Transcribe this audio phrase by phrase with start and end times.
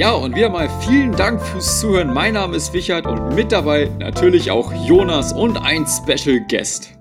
[0.00, 2.14] Ja, und wieder mal vielen Dank fürs Zuhören.
[2.14, 6.98] Mein Name ist Wichert und mit dabei natürlich auch Jonas und ein Special Guest.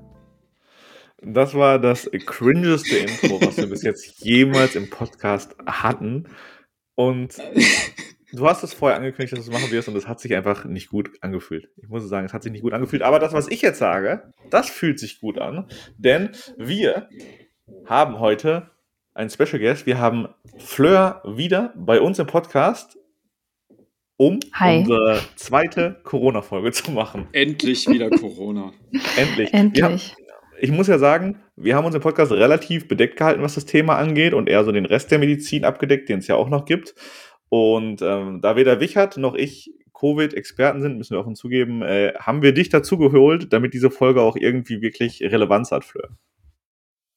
[1.22, 6.28] Das war das cringeste Intro, was wir bis jetzt jemals im Podcast hatten.
[6.96, 7.38] Und
[8.34, 10.66] du hast es vorher angekündigt, dass du es machen wirst und es hat sich einfach
[10.66, 11.70] nicht gut angefühlt.
[11.78, 13.04] Ich muss sagen, es hat sich nicht gut angefühlt.
[13.04, 15.70] Aber das, was ich jetzt sage, das fühlt sich gut an.
[15.98, 17.08] Denn wir
[17.86, 18.72] haben heute
[19.14, 19.86] einen Special Guest.
[19.86, 20.28] Wir haben
[20.58, 22.98] Fleur wieder bei uns im Podcast,
[24.18, 24.80] um Hi.
[24.80, 27.28] unsere zweite Corona-Folge zu machen.
[27.32, 28.72] Endlich wieder Corona.
[29.18, 29.52] Endlich.
[29.52, 30.16] Wir haben, Endlich.
[30.60, 34.34] ich muss ja sagen, wir haben unseren Podcast relativ bedeckt gehalten, was das Thema angeht
[34.34, 36.96] und eher so den Rest der Medizin abgedeckt, den es ja auch noch gibt.
[37.50, 42.42] Und ähm, da weder Wichert noch ich Covid-Experten sind, müssen wir offen zugeben, äh, haben
[42.42, 46.10] wir dich dazu geholt, damit diese Folge auch irgendwie wirklich Relevanz hat, Fleur.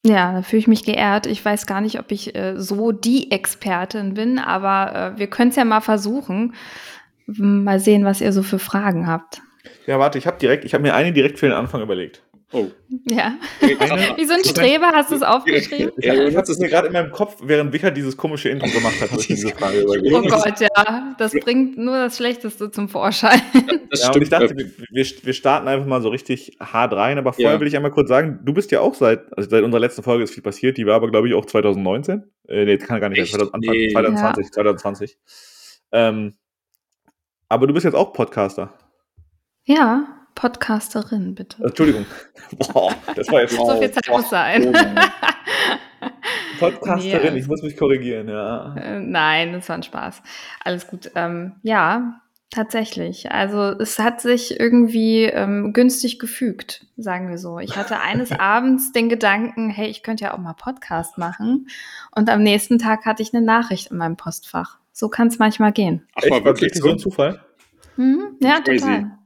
[0.04, 1.26] Ja, da fühle ich mich geehrt.
[1.26, 5.50] Ich weiß gar nicht, ob ich äh, so die Expertin bin, aber äh, wir können
[5.50, 6.54] es ja mal versuchen.
[7.26, 9.42] Mal sehen, was ihr so für Fragen habt.
[9.86, 12.22] Ja, warte, ich habe direkt, ich habe mir eine direkt für den Anfang überlegt.
[12.52, 12.66] Oh.
[13.08, 13.36] Ja.
[13.60, 15.92] Eine- Wie so ein Streber, hast du es aufgeschrieben?
[15.96, 19.10] Ich habe es mir gerade in meinem Kopf, während Wichert dieses komische Intro gemacht hat,
[19.10, 20.14] habe ich mir diese Frage überlegt.
[20.14, 21.14] Oh Gott, ja.
[21.18, 23.40] Das bringt nur das Schlechteste zum Vorschein.
[23.90, 24.70] Das Ja, und ich dachte, wir,
[25.22, 27.60] wir starten einfach mal so richtig hart rein, aber vorher Ja.
[27.60, 30.24] will ich einmal kurz sagen, du bist ja auch seit, also seit unserer letzten Folge
[30.24, 32.22] ist viel passiert, die war aber, glaube ich, auch 2019.
[32.48, 33.32] Äh, nee, kann gar nicht Echt?
[33.32, 33.92] sein, 2000 Anfang Nee.
[33.92, 35.18] 2020, 2020.
[35.92, 36.34] Ähm,
[37.48, 38.72] aber du bist jetzt auch Podcaster.
[39.64, 41.62] Ja, Podcasterin, bitte.
[41.62, 42.06] Entschuldigung.
[42.72, 44.72] Boah, das war jetzt So viel Zeit muss sein.
[46.58, 47.40] Podcasterin, Nee.
[47.40, 48.74] ich muss mich korrigieren, ja.
[48.76, 50.22] Äh, Nein, das war ein Spaß.
[50.64, 51.10] Alles gut.
[51.14, 53.30] Ähm, ja, tatsächlich.
[53.32, 57.58] Also es hat sich irgendwie ähm, günstig gefügt, sagen wir so.
[57.58, 61.68] Ich hatte eines Abends den Gedanken, hey, ich könnte ja auch mal Podcast machen.
[62.14, 64.78] Und am nächsten Tag hatte ich eine Nachricht in meinem Postfach.
[64.92, 66.06] So kann es manchmal gehen.
[66.14, 66.90] Ach, war wirklich so so?
[66.90, 67.40] ein Zufall?
[67.96, 68.36] Mhm.
[68.40, 68.80] Ja, Crazy.
[68.80, 69.18] total.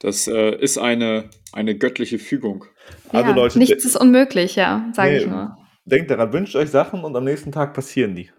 [0.00, 2.64] Das äh, ist eine, eine göttliche Fügung.
[3.10, 5.18] Also ja, Leute, nichts ist unmöglich, ja, sage Nee.
[5.18, 5.56] ich nur.
[5.84, 8.30] denkt daran, wünscht euch Sachen und am nächsten Tag passieren die.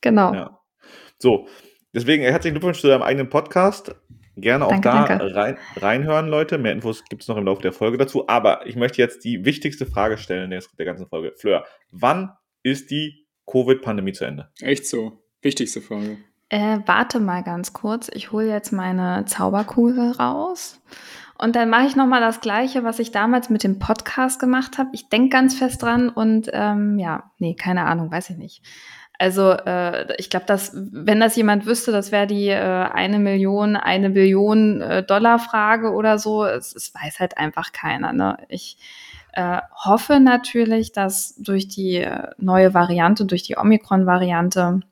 [0.00, 0.34] Genau.
[0.34, 0.58] Ja.
[1.18, 1.46] So,
[1.94, 3.94] deswegen herzlichen Glückwunsch zu deinem eigenen Podcast.
[4.36, 5.34] Gerne auch Danke, da danke.
[5.34, 6.58] Rein, reinhören, Leute.
[6.58, 8.26] Mehr Infos gibt es noch im Laufe der Folge dazu.
[8.28, 11.34] Aber ich möchte jetzt die wichtigste Frage stellen der, der ganzen Folge.
[11.36, 12.32] Fleur, wann
[12.62, 14.50] ist die Covid-Pandemie zu Ende?
[14.60, 15.22] Echt so.
[15.42, 16.16] Wichtigste Frage.
[16.52, 18.10] Äh, warte mal ganz kurz.
[18.12, 20.82] Ich hole jetzt meine Zauberkugel raus.
[21.38, 24.90] Und dann mache ich nochmal das Gleiche, was ich damals mit dem Podcast gemacht habe.
[24.92, 28.62] Ich denke ganz fest dran und ähm, ja, nee, keine Ahnung, weiß ich nicht.
[29.18, 33.74] Also äh, ich glaube, dass wenn das jemand wüsste, das wäre die äh, eine Million,
[33.74, 36.44] eine Billion äh, Dollar Frage oder so.
[36.44, 38.12] Es, es weiß halt einfach keiner.
[38.12, 38.36] Ne?
[38.50, 38.76] Ich
[39.32, 44.82] äh, hoffe natürlich, dass durch die äh, neue Variante, durch die Omikron-Variante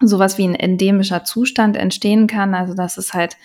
[0.00, 3.36] sowas wie ein endemischer Zustand entstehen kann, also dass es halt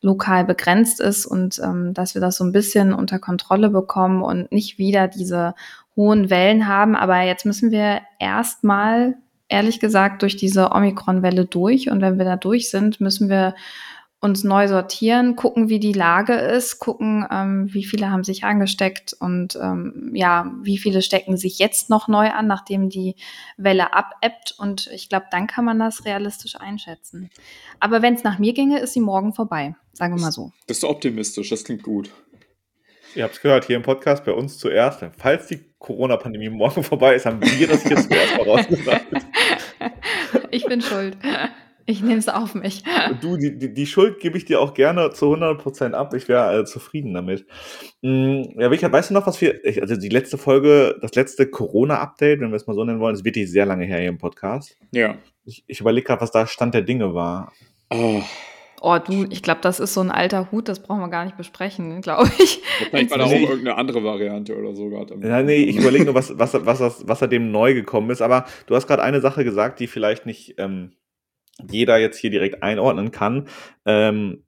[0.00, 4.52] lokal begrenzt ist und ähm, dass wir das so ein bisschen unter Kontrolle bekommen und
[4.52, 5.54] nicht wieder diese
[5.96, 6.94] hohen Wellen haben.
[6.94, 9.16] Aber jetzt müssen wir erstmal,
[9.48, 11.90] ehrlich gesagt, durch diese Omikron-Welle durch.
[11.90, 13.56] Und wenn wir da durch sind, müssen wir
[14.20, 19.14] uns neu sortieren, gucken, wie die Lage ist, gucken, ähm, wie viele haben sich angesteckt
[19.18, 23.14] und ähm, ja, wie viele stecken sich jetzt noch neu an, nachdem die
[23.56, 24.56] Welle abebbt.
[24.58, 27.30] Und ich glaube, dann kann man das realistisch einschätzen.
[27.78, 30.50] Aber wenn es nach mir ginge, ist sie morgen vorbei, sagen wir mal so.
[30.66, 32.10] Das ist optimistisch, das klingt gut.
[33.14, 35.04] Ihr habt es gehört, hier im Podcast bei uns zuerst.
[35.16, 39.06] Falls die Corona-Pandemie morgen vorbei ist, haben wir das hier zuerst vorausgesagt.
[40.50, 41.16] ich bin schuld.
[41.90, 42.82] Ich nehme es auf mich.
[43.22, 46.12] Du, die, die, die Schuld gebe ich dir auch gerne zu 100% ab.
[46.12, 47.46] Ich wäre äh, zufrieden damit.
[48.02, 51.46] Mm, ja, Richard, weißt du noch, was wir, ich, also die letzte Folge, das letzte
[51.48, 54.18] Corona-Update, wenn wir es mal so nennen wollen, ist wirklich sehr lange her hier im
[54.18, 54.76] Podcast.
[54.92, 55.16] Ja.
[55.46, 57.52] Ich, ich überlege gerade, was da Stand der Dinge war.
[57.88, 58.20] Oh,
[58.80, 61.36] Oh, du, ich glaube, das ist so ein alter Hut, das brauchen wir gar nicht
[61.38, 62.62] besprechen, glaube ich.
[62.90, 63.42] vielleicht war da auch Nee.
[63.44, 65.16] irgendeine andere Variante oder so gerade.
[65.26, 68.20] Ja, nee, ich überlege nur, was, was, was, was, was da dem neu gekommen ist.
[68.20, 70.92] Aber du hast gerade eine Sache gesagt, die vielleicht nicht ähm,
[71.70, 73.48] jeder jetzt hier direkt einordnen kann.
[73.84, 74.44] Ähm,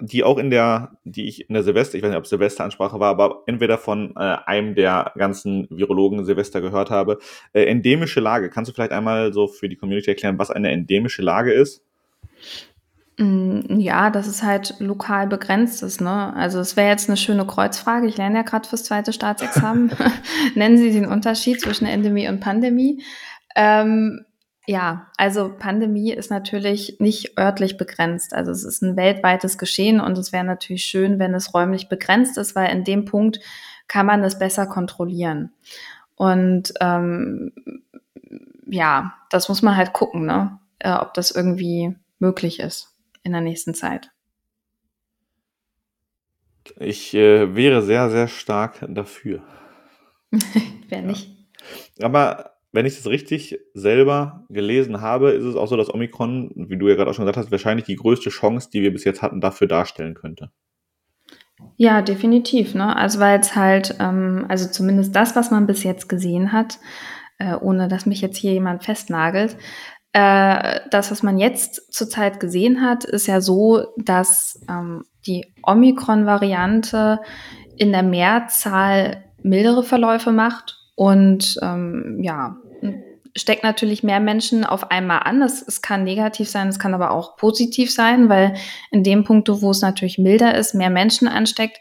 [0.00, 2.98] die auch in der, die ich in der Silvester, ich weiß nicht, ob es Silvesteransprache
[2.98, 7.18] war, aber entweder von äh, einem der ganzen Virologen Silvester gehört habe.
[7.52, 8.50] Äh, endemische Lage.
[8.50, 11.82] Kannst du vielleicht einmal so für die Community erklären, was eine endemische Lage ist?
[13.18, 16.00] Mm, Ja, dass es halt lokal begrenzt ist.
[16.00, 16.34] Ne?
[16.34, 18.08] Also es wäre jetzt eine schöne Kreuzfrage.
[18.08, 19.92] Ich lerne ja gerade fürs zweite Staatsexamen.
[20.54, 23.02] Nennen Sie den Unterschied zwischen Endemie und Pandemie.
[23.54, 24.24] Ähm,
[24.66, 28.34] ja, also Pandemie ist natürlich nicht örtlich begrenzt.
[28.34, 32.38] Also es ist ein weltweites Geschehen und es wäre natürlich schön, wenn es räumlich begrenzt
[32.38, 33.40] ist, weil in dem Punkt
[33.88, 35.52] kann man es besser kontrollieren.
[36.16, 37.52] Und ähm,
[38.66, 40.24] ja, das muss man halt gucken.
[40.24, 40.58] Ne?
[40.84, 44.10] äh, ob das irgendwie möglich ist in der nächsten Zeit.
[46.78, 49.42] Ich äh, wäre sehr, sehr stark dafür.
[50.88, 51.04] Wer ja.
[51.04, 51.30] nicht?
[52.00, 56.76] Aber wenn ich es richtig selber gelesen habe, ist es auch so, dass Omikron, wie
[56.76, 59.22] du ja gerade auch schon gesagt hast, wahrscheinlich die größte Chance, die wir bis jetzt
[59.22, 60.50] hatten, dafür darstellen könnte.
[61.76, 62.74] Ja, definitiv.
[62.74, 62.96] Ne?
[62.96, 66.80] Also weil es halt, ähm, also zumindest das, was man bis jetzt gesehen hat,
[67.38, 69.56] äh, ohne dass mich jetzt hier jemand festnagelt,
[70.12, 77.20] äh, das, was man jetzt zurzeit gesehen hat, ist ja so, dass ähm, die Omikron-Variante
[77.76, 82.56] in der Mehrzahl mildere Verläufe macht und ähm, ja,
[83.36, 85.42] steckt natürlich mehr Menschen auf einmal an.
[85.42, 88.54] Es, es kann negativ sein, es kann aber auch positiv sein, weil
[88.92, 91.78] in dem Punkt, wo es natürlich milder ist, mehr Menschen ansteckt,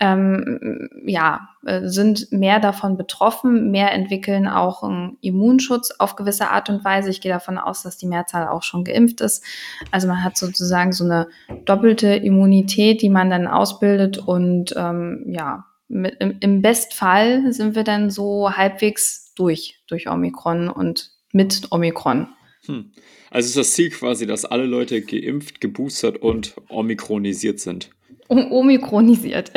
[0.00, 6.68] ähm, ja, äh, sind mehr davon betroffen, mehr entwickeln auch einen Immunschutz auf gewisse Art
[6.68, 7.08] und Weise.
[7.10, 9.44] Ich gehe davon aus, dass die Mehrzahl auch schon geimpft ist.
[9.92, 11.28] Also man hat sozusagen so eine
[11.64, 17.84] doppelte Immunität, die man dann ausbildet und ähm, ja, mit, im, im Bestfall sind wir
[17.84, 22.28] dann so halbwegs durch, durch Omikron und mit Omikron.
[22.66, 22.92] Hm.
[23.30, 27.90] Also ist das Ziel quasi, dass alle Leute geimpft, geboostert und omikronisiert sind.
[28.28, 29.52] omikronisiert.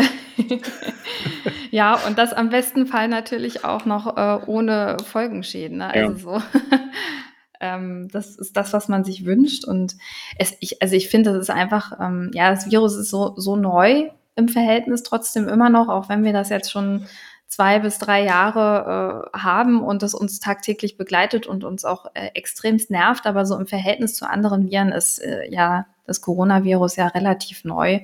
[1.71, 5.77] ja, und das am besten Fall natürlich auch noch äh, ohne Folgenschäden.
[5.77, 5.87] Ne?
[5.87, 6.39] Also ja.
[6.39, 6.43] so.
[7.61, 9.65] ähm, das ist das, was man sich wünscht.
[9.65, 9.95] Und
[10.37, 13.55] es, ich, also ich finde, das ist einfach, ähm, ja, das Virus ist so, so
[13.55, 17.05] neu im Verhältnis trotzdem immer noch, auch wenn wir das jetzt schon
[17.49, 22.29] zwei bis drei Jahre äh, haben und das uns tagtäglich begleitet und uns auch äh,
[22.35, 23.25] extremst nervt.
[23.25, 28.01] Aber so im Verhältnis zu anderen Viren ist äh, ja das Coronavirus ja relativ neu.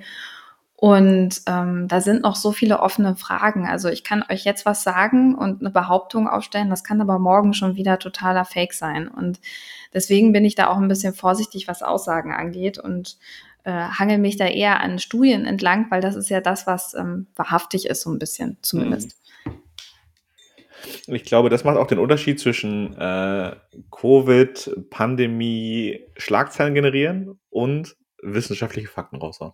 [0.77, 3.65] Und ähm, da sind noch so viele offene Fragen.
[3.65, 7.53] Also ich kann euch jetzt was sagen und eine Behauptung aufstellen, das kann aber morgen
[7.53, 9.07] schon wieder totaler Fake sein.
[9.07, 9.39] Und
[9.93, 13.17] deswegen bin ich da auch ein bisschen vorsichtig, was Aussagen angeht und
[13.63, 17.27] äh, hangel mich da eher an Studien entlang, weil das ist ja das, was ähm,
[17.35, 19.15] wahrhaftig ist, so ein bisschen zumindest.
[21.07, 21.15] Mhm.
[21.15, 23.55] Ich glaube, das macht auch den Unterschied zwischen äh,
[23.91, 29.53] Covid, Pandemie, Schlagzeilen generieren und wissenschaftliche Fakten raushauen.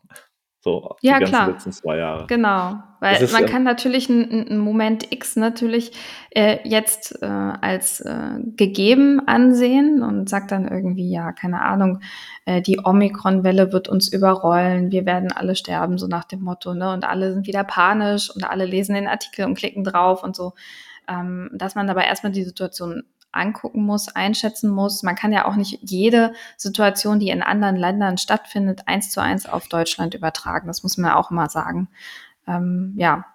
[0.63, 1.49] So, ja, die ganzen klar.
[1.49, 2.27] letzten zwei Jahre.
[2.27, 5.91] Genau, weil ist, man kann natürlich einen Moment X natürlich
[6.29, 12.01] äh, jetzt äh, als äh, gegeben ansehen und sagt dann irgendwie, ja, keine Ahnung,
[12.45, 16.93] äh, die Omikron-Welle wird uns überrollen, wir werden alle sterben, so nach dem Motto, ne?
[16.93, 20.53] Und alle sind wieder panisch und alle lesen den Artikel und klicken drauf und so
[21.11, 25.03] ähm, dass man aber erstmal die Situation angucken muss, einschätzen muss.
[25.03, 29.45] Man kann ja auch nicht jede Situation, die in anderen Ländern stattfindet, eins zu eins
[29.45, 30.67] auf Deutschland übertragen.
[30.67, 31.87] Das muss man auch immer sagen.
[32.47, 33.25] Ähm, ja,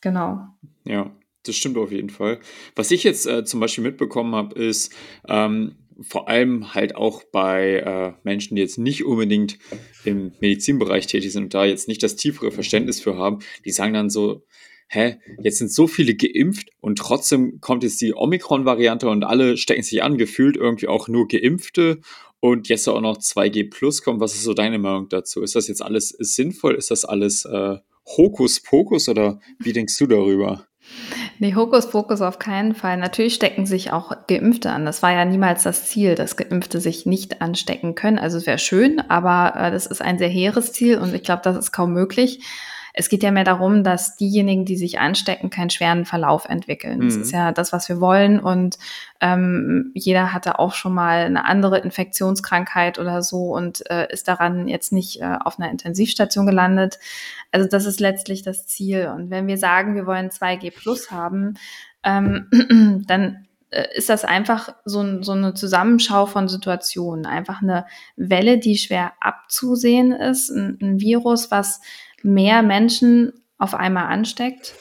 [0.00, 0.46] genau.
[0.84, 1.10] Ja,
[1.44, 2.40] das stimmt auf jeden Fall.
[2.76, 4.94] Was ich jetzt äh, zum Beispiel mitbekommen habe, ist
[5.26, 9.58] ähm, vor allem halt auch bei äh, Menschen, die jetzt nicht unbedingt
[10.04, 13.94] im Medizinbereich tätig sind und da jetzt nicht das tiefere Verständnis für haben, die sagen
[13.94, 14.44] dann so,
[14.90, 19.82] hä, jetzt sind so viele geimpft und trotzdem kommt jetzt die Omikron-Variante und alle stecken
[19.82, 22.00] sich an, gefühlt irgendwie auch nur Geimpfte
[22.40, 24.20] und jetzt auch noch 2G Plus kommt.
[24.20, 25.42] Was ist so deine Meinung dazu?
[25.42, 26.74] Ist das jetzt alles sinnvoll?
[26.74, 27.76] Ist das alles äh,
[28.16, 30.66] Hokuspokus oder wie denkst du darüber?
[31.38, 32.96] Nee, Hokuspokus auf keinen Fall.
[32.96, 34.84] Natürlich stecken sich auch Geimpfte an.
[34.84, 38.18] Das war ja niemals das Ziel, dass Geimpfte sich nicht anstecken können.
[38.18, 41.42] Also es wäre schön, aber äh, das ist ein sehr hehres Ziel und ich glaube,
[41.44, 42.40] das ist kaum möglich.
[42.94, 46.98] Es geht ja mehr darum, dass diejenigen, die sich anstecken, keinen schweren Verlauf entwickeln.
[46.98, 47.04] Mhm.
[47.04, 48.40] Das ist ja das, was wir wollen.
[48.40, 48.78] Und
[49.20, 54.68] ähm, jeder hatte auch schon mal eine andere Infektionskrankheit oder so und äh, ist daran
[54.68, 56.98] jetzt nicht äh, auf einer Intensivstation gelandet.
[57.52, 59.12] Also das ist letztlich das Ziel.
[59.14, 61.54] Und wenn wir sagen, wir wollen 2G Plus haben,
[62.02, 62.46] ähm,
[63.06, 67.26] dann äh, ist das einfach so, so, eine Zusammenschau von Situationen.
[67.26, 71.80] Einfach eine Welle, die schwer abzusehen ist, ein, ein Virus, was
[72.22, 74.74] mehr Menschen auf einmal ansteckt.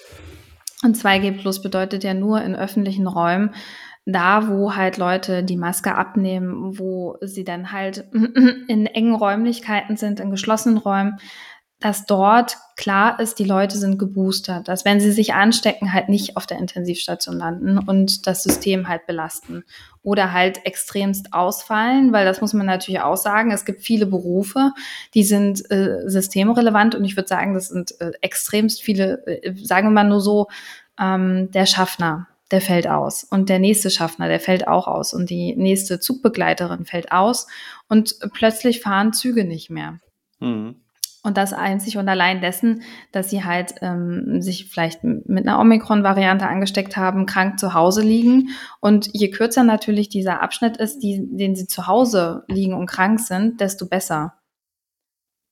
[0.84, 3.53] Und 2G Plus bedeutet ja nur in öffentlichen Räumen,
[4.05, 8.05] da wo halt Leute die Maske abnehmen, wo sie dann halt
[8.67, 11.17] in engen Räumlichkeiten sind, in geschlossenen Räumen,
[11.79, 16.36] dass dort klar ist, die Leute sind geboostert, dass wenn sie sich anstecken, halt nicht
[16.36, 19.63] auf der Intensivstation landen und das System halt belasten
[20.03, 23.51] oder halt extremst ausfallen, weil das muss man natürlich auch sagen.
[23.51, 24.74] Es gibt viele Berufe,
[25.13, 29.88] die sind äh, systemrelevant und ich würde sagen, das sind äh, extremst viele, äh, sagen
[29.88, 30.48] wir mal nur so,
[31.00, 35.29] ähm, der Schaffner, der fällt aus und der nächste Schaffner, der fällt auch aus und
[35.29, 37.48] die nächste Zugbegleiterin fällt aus
[37.88, 40.00] und plötzlich fahren Züge nicht mehr.
[40.39, 40.75] Mhm.
[41.21, 46.47] Und das einzig und allein dessen, dass sie halt ähm, sich vielleicht mit einer Omikron-Variante
[46.47, 48.49] angesteckt haben, krank zu Hause liegen.
[48.79, 53.19] Und je kürzer natürlich dieser Abschnitt ist, die, den sie zu Hause liegen und krank
[53.19, 54.39] sind, desto besser.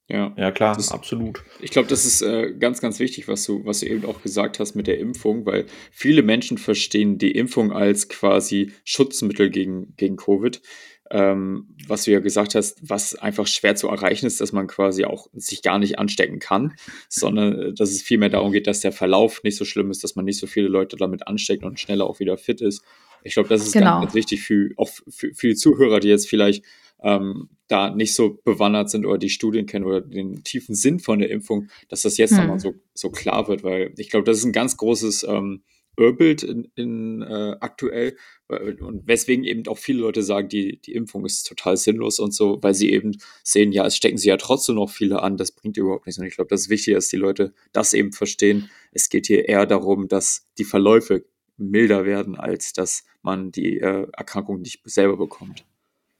[0.09, 1.43] Ja, ja klar, das, absolut.
[1.59, 4.57] Ich glaube, das ist äh, ganz, ganz wichtig, was du, was du eben auch gesagt
[4.59, 10.15] hast mit der Impfung, weil viele Menschen verstehen die Impfung als quasi Schutzmittel gegen, gegen
[10.15, 10.61] Covid
[11.11, 15.05] ähm, was du ja gesagt hast, was einfach schwer zu erreichen ist, dass man quasi
[15.05, 16.73] auch sich gar nicht anstecken kann,
[17.09, 20.15] sondern äh, dass es vielmehr darum geht, dass der Verlauf nicht so schlimm ist, dass
[20.15, 22.83] man nicht so viele Leute damit ansteckt und schneller auch wieder fit ist.
[23.23, 23.99] Ich glaube, das ist genau.
[23.99, 26.63] ganz, ganz, wichtig für, auch für, für die Zuhörer, die jetzt vielleicht
[27.01, 31.19] ähm, da nicht so bewandert sind oder die Studien kennen oder den tiefen Sinn von
[31.19, 32.39] der Impfung, dass das jetzt hm.
[32.39, 35.63] nochmal so, so klar wird, weil ich glaube, das ist ein ganz großes ähm,
[35.97, 38.15] Irrbild in, in äh, aktuell
[38.47, 42.59] und weswegen eben auch viele Leute sagen, die, die Impfung ist total sinnlos und so,
[42.61, 45.75] weil sie eben sehen, ja, es stecken sie ja trotzdem noch viele an, das bringt
[45.77, 46.19] überhaupt nichts.
[46.19, 48.69] Und ich glaube, das ist wichtig, dass die Leute das eben verstehen.
[48.91, 51.25] Es geht hier eher darum, dass die Verläufe
[51.57, 55.65] milder werden, als dass man die äh, Erkrankung nicht selber bekommt.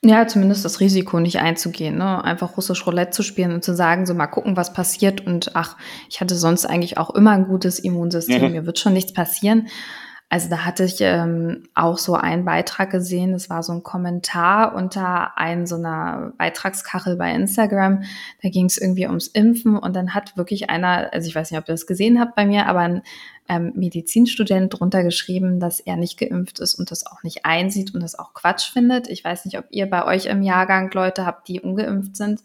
[0.03, 2.23] Ja, zumindest das Risiko nicht einzugehen, ne?
[2.23, 5.75] Einfach russisch Roulette zu spielen und zu sagen, so mal gucken, was passiert und ach,
[6.07, 8.49] ich hatte sonst eigentlich auch immer ein gutes Immunsystem, ja.
[8.49, 9.67] mir wird schon nichts passieren.
[10.29, 14.75] Also da hatte ich ähm, auch so einen Beitrag gesehen, das war so ein Kommentar
[14.75, 18.03] unter einem so einer Beitragskachel bei Instagram.
[18.43, 21.59] Da ging es irgendwie ums Impfen und dann hat wirklich einer, also ich weiß nicht,
[21.59, 23.01] ob ihr das gesehen habt bei mir, aber ein
[23.49, 28.01] ähm, Medizinstudent drunter geschrieben, dass er nicht geimpft ist und das auch nicht einsieht und
[28.01, 29.07] das auch Quatsch findet.
[29.07, 32.41] Ich weiß nicht, ob ihr bei euch im Jahrgang Leute habt, die ungeimpft sind.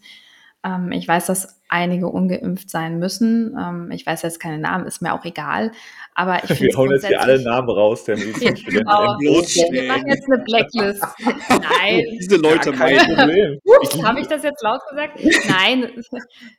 [0.63, 3.57] Ähm, ich weiß, dass einige ungeimpft sein müssen.
[3.59, 5.71] Ähm, ich weiß jetzt keine Namen, ist mir auch egal.
[6.13, 8.73] Aber ich Wir hauen jetzt hier alle Namen raus, der Medizinstudenten.
[8.83, 9.17] Genau.
[9.19, 11.03] Wir machen jetzt eine Blacklist.
[11.49, 12.03] Nein.
[12.19, 13.59] Diese Leute ja, kein Problem.
[14.03, 15.19] Habe ich das jetzt laut gesagt?
[15.49, 15.89] Nein,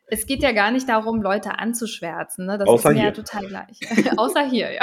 [0.08, 2.46] es geht ja gar nicht darum, Leute anzuschwärzen.
[2.46, 2.58] Ne?
[2.58, 3.10] Das Außer ist mir hier.
[3.10, 3.80] ja total gleich.
[4.16, 4.82] Außer hier, ja.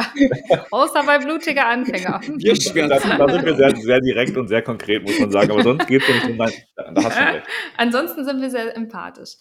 [0.72, 2.22] Außer bei blutiger Anfänger.
[2.38, 3.18] Wir schwärzen.
[3.18, 5.52] Da, sind wir sehr, sehr direkt und sehr konkret, muss man sagen.
[5.52, 6.54] Aber sonst geht es ja nicht um nein.
[6.76, 7.48] Da hast du recht.
[7.78, 9.36] Ansonsten sind wir sehr empathisch.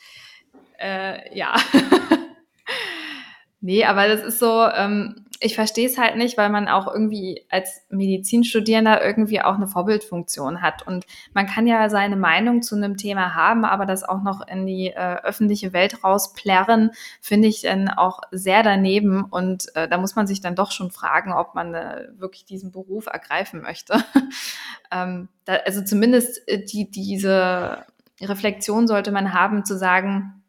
[0.80, 1.54] Äh, ja.
[3.60, 7.46] nee, aber das ist so, ähm, ich verstehe es halt nicht, weil man auch irgendwie
[7.48, 10.86] als Medizinstudierender irgendwie auch eine Vorbildfunktion hat.
[10.86, 14.66] Und man kann ja seine Meinung zu einem Thema haben, aber das auch noch in
[14.66, 16.90] die äh, öffentliche Welt rausplärren,
[17.22, 19.24] finde ich dann auch sehr daneben.
[19.24, 22.70] Und äh, da muss man sich dann doch schon fragen, ob man äh, wirklich diesen
[22.70, 24.04] Beruf ergreifen möchte.
[24.92, 27.86] ähm, da, also zumindest äh, die, diese
[28.20, 30.39] Reflexion sollte man haben, zu sagen,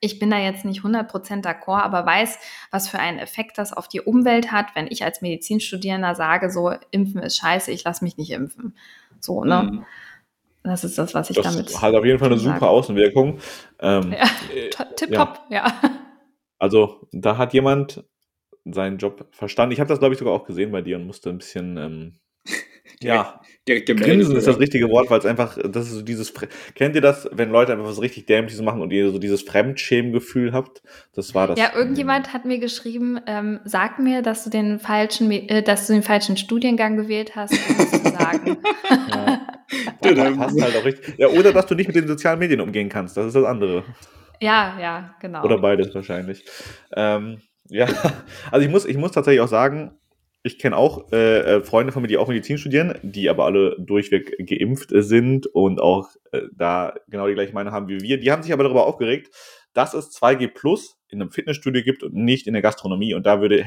[0.00, 2.38] ich bin da jetzt nicht 100% d'accord, aber weiß,
[2.70, 6.72] was für einen Effekt das auf die Umwelt hat, wenn ich als Medizinstudierender sage, so,
[6.90, 8.76] impfen ist scheiße, ich lasse mich nicht impfen.
[9.20, 9.70] So, ne?
[9.70, 9.84] Mhm.
[10.62, 11.82] Das ist das, was ich das damit.
[11.82, 12.68] Hat auf jeden Fall eine super sage.
[12.68, 13.38] Außenwirkung.
[13.80, 14.24] Ähm, ja,
[14.54, 15.66] äh, tipptopp, ja.
[15.66, 15.90] ja.
[16.58, 18.04] Also, da hat jemand
[18.64, 19.72] seinen Job verstanden.
[19.72, 22.18] Ich habe das, glaube ich, sogar auch gesehen bei dir und musste ein bisschen ähm,
[23.02, 26.34] ja, Grinsen ist das richtige Wort, weil es einfach, das ist so dieses,
[26.74, 30.52] kennt ihr das, wenn Leute einfach was richtig Dämliches machen und ihr so dieses Fremdschämengefühl
[30.52, 30.82] habt?
[31.14, 31.58] Das war das.
[31.58, 35.94] Ja, irgendjemand hat mir geschrieben, ähm, sag mir, dass du den falschen, äh, dass du
[35.94, 38.58] den falschen Studiengang gewählt hast, um das zu sagen.
[39.10, 39.40] ja.
[40.00, 41.14] Das passt halt auch richtig.
[41.18, 43.84] Ja, oder dass du nicht mit den sozialen Medien umgehen kannst, das ist das andere.
[44.40, 45.42] Ja, ja, genau.
[45.42, 46.44] Oder beides wahrscheinlich.
[46.94, 47.86] Ähm, ja,
[48.50, 49.92] also ich muss, ich muss tatsächlich auch sagen,
[50.46, 53.76] ich kenne auch äh, äh, Freunde von mir, die auch Medizin studieren, die aber alle
[53.78, 58.20] durchweg geimpft sind und auch äh, da genau die gleiche Meinung haben wie wir.
[58.20, 59.34] Die haben sich aber darüber aufgeregt,
[59.72, 63.14] dass es 2G Plus in einem Fitnessstudio gibt und nicht in der Gastronomie.
[63.14, 63.64] Und da würde,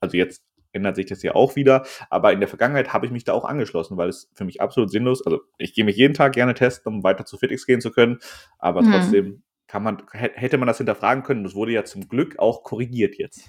[0.00, 0.42] also jetzt
[0.72, 3.44] ändert sich das ja auch wieder, aber in der Vergangenheit habe ich mich da auch
[3.44, 6.92] angeschlossen, weil es für mich absolut sinnlos, also ich gehe mich jeden Tag gerne testen,
[6.92, 8.18] um weiter zu FitX gehen zu können,
[8.58, 8.90] aber hm.
[8.90, 11.44] trotzdem kann man, hätte man das hinterfragen können.
[11.44, 13.48] Das wurde ja zum Glück auch korrigiert jetzt.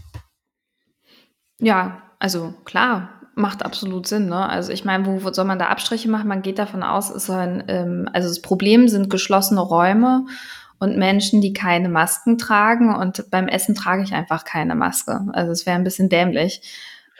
[1.60, 4.28] Ja, also klar, macht absolut Sinn.
[4.28, 4.50] Ne?
[4.50, 6.28] Also ich meine, wo, wo soll man da Abstriche machen?
[6.28, 10.26] Man geht davon aus, es sollen, ähm, also das Problem sind geschlossene Räume
[10.80, 12.96] und Menschen, die keine Masken tragen.
[12.96, 15.26] Und beim Essen trage ich einfach keine Maske.
[15.34, 16.62] Also es wäre ein bisschen dämlich.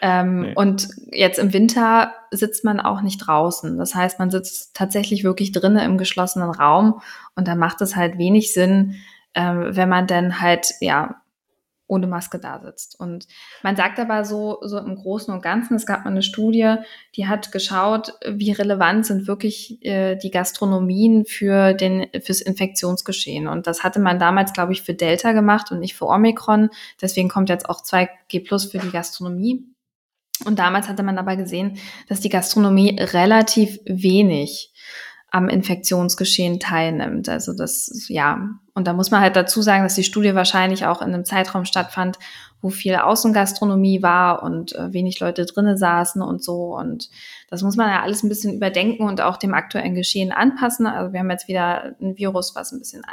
[0.02, 0.54] Ähm, nee.
[0.56, 3.78] Und jetzt im Winter sitzt man auch nicht draußen.
[3.78, 7.02] Das heißt, man sitzt tatsächlich wirklich drinnen im geschlossenen Raum
[7.36, 8.96] und da macht es halt wenig Sinn,
[9.34, 11.22] ähm, wenn man dann halt ja
[11.88, 13.00] ohne Maske da sitzt.
[13.00, 13.28] Und
[13.64, 16.76] man sagt aber so, so im Großen und Ganzen, es gab mal eine Studie,
[17.16, 23.48] die hat geschaut, wie relevant sind wirklich äh, die Gastronomien für den, fürs Infektionsgeschehen.
[23.48, 26.70] Und das hatte man damals, glaube ich, für Delta gemacht und nicht für Omikron.
[27.02, 29.66] Deswegen kommt jetzt auch 2G Plus für die Gastronomie.
[30.46, 34.72] Und damals hatte man aber gesehen, dass die Gastronomie relativ wenig
[35.38, 37.30] am Infektionsgeschehen teilnimmt.
[37.30, 41.02] Also das, ja, und da muss man halt dazu sagen, dass die Studie wahrscheinlich auch
[41.02, 42.18] in einem Zeitraum stattfand,
[42.62, 46.76] wo viel Außengastronomie war und äh, wenig Leute drinnen saßen und so.
[46.76, 47.10] Und
[47.50, 50.88] das muss man ja alles ein bisschen überdenken und auch dem aktuellen Geschehen anpassen.
[50.88, 53.04] Also wir haben jetzt wieder ein Virus, was ein bisschen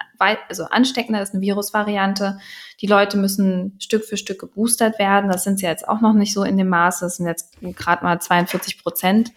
[0.49, 2.39] also ansteckender ist, eine Virusvariante.
[2.81, 5.31] Die Leute müssen Stück für Stück geboostert werden.
[5.31, 7.05] Das sind sie jetzt auch noch nicht so in dem Maße.
[7.05, 9.33] Das sind jetzt gerade mal 42 Prozent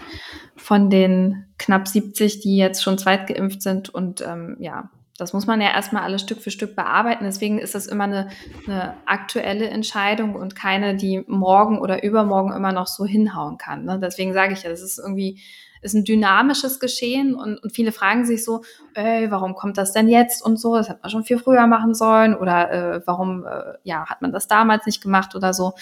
[0.55, 3.89] von den knapp 70, die jetzt schon zweitgeimpft sind.
[3.89, 7.23] Und ähm, ja, das muss man ja erstmal alles Stück für Stück bearbeiten.
[7.23, 8.29] Deswegen ist das immer eine,
[8.67, 13.83] eine, aktuelle Entscheidung und keine, die morgen oder übermorgen immer noch so hinhauen kann.
[13.83, 13.99] Ne?
[13.99, 15.41] Deswegen sage ich ja, das ist irgendwie
[15.81, 18.63] ist ein dynamisches Geschehen und, und viele fragen sich so,
[18.95, 20.75] ey, warum kommt das denn jetzt und so?
[20.75, 24.31] Das hat man schon viel früher machen sollen oder äh, warum äh, ja, hat man
[24.31, 25.73] das damals nicht gemacht oder so.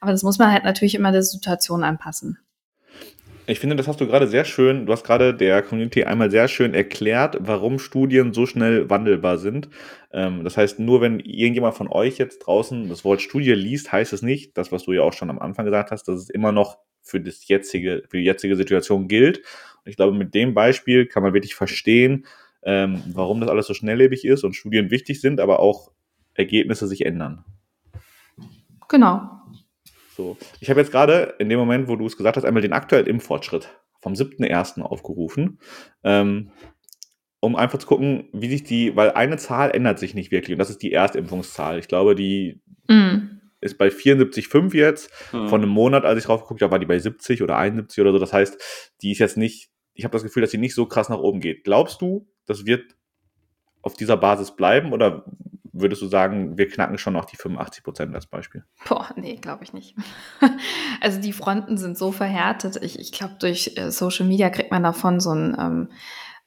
[0.00, 2.38] Aber das muss man halt natürlich immer der Situation anpassen.
[3.50, 6.48] Ich finde, das hast du gerade sehr schön, du hast gerade der Community einmal sehr
[6.48, 9.70] schön erklärt, warum Studien so schnell wandelbar sind.
[10.12, 14.12] Ähm, das heißt, nur wenn irgendjemand von euch jetzt draußen das Wort Studie liest, heißt
[14.12, 16.52] es nicht, das, was du ja auch schon am Anfang gesagt hast, dass es immer
[16.52, 19.38] noch für, das jetzige, für die jetzige Situation gilt.
[19.38, 22.26] Und ich glaube, mit dem Beispiel kann man wirklich verstehen,
[22.64, 25.90] ähm, warum das alles so schnelllebig ist und Studien wichtig sind, aber auch
[26.34, 27.46] Ergebnisse sich ändern.
[28.90, 29.37] Genau,
[30.18, 30.36] so.
[30.60, 33.06] Ich habe jetzt gerade in dem Moment, wo du es gesagt hast, einmal den aktuellen
[33.06, 33.70] Impffortschritt
[34.00, 34.82] vom 7.1.
[34.82, 35.60] aufgerufen,
[36.04, 36.50] ähm,
[37.40, 40.58] um einfach zu gucken, wie sich die, weil eine Zahl ändert sich nicht wirklich und
[40.58, 41.78] das ist die Erstimpfungszahl.
[41.78, 43.38] Ich glaube, die mm.
[43.60, 45.10] ist bei 74,5 jetzt.
[45.32, 45.48] Mhm.
[45.48, 48.10] Von einem Monat, als ich drauf geguckt habe, war die bei 70 oder 71 oder
[48.12, 48.18] so.
[48.18, 48.60] Das heißt,
[49.02, 51.40] die ist jetzt nicht, ich habe das Gefühl, dass sie nicht so krass nach oben
[51.40, 51.62] geht.
[51.62, 52.96] Glaubst du, das wird
[53.82, 55.24] auf dieser Basis bleiben oder
[55.72, 58.64] würdest du sagen, wir knacken schon noch die 85 Prozent als Beispiel?
[58.88, 59.96] Boah, nee, glaube ich nicht.
[61.00, 62.76] also die Fronten sind so verhärtet.
[62.82, 65.88] Ich, ich glaube, durch äh, Social Media kriegt man davon so ein, ähm,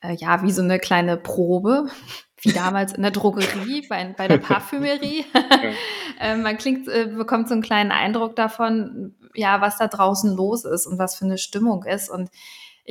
[0.01, 1.88] äh, ja, wie so eine kleine Probe,
[2.42, 5.25] wie damals in der Drogerie, bei, bei der Parfümerie.
[6.20, 10.66] äh, man klingt, äh, bekommt so einen kleinen Eindruck davon, ja, was da draußen los
[10.66, 12.10] ist und was für eine Stimmung ist.
[12.10, 12.30] Und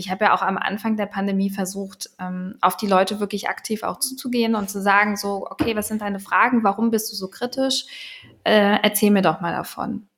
[0.01, 3.83] ich habe ja auch am Anfang der Pandemie versucht, ähm, auf die Leute wirklich aktiv
[3.83, 6.65] auch zuzugehen und zu sagen, so, okay, was sind deine Fragen?
[6.65, 7.85] Warum bist du so kritisch?
[8.45, 10.09] Äh, erzähl mir doch mal davon.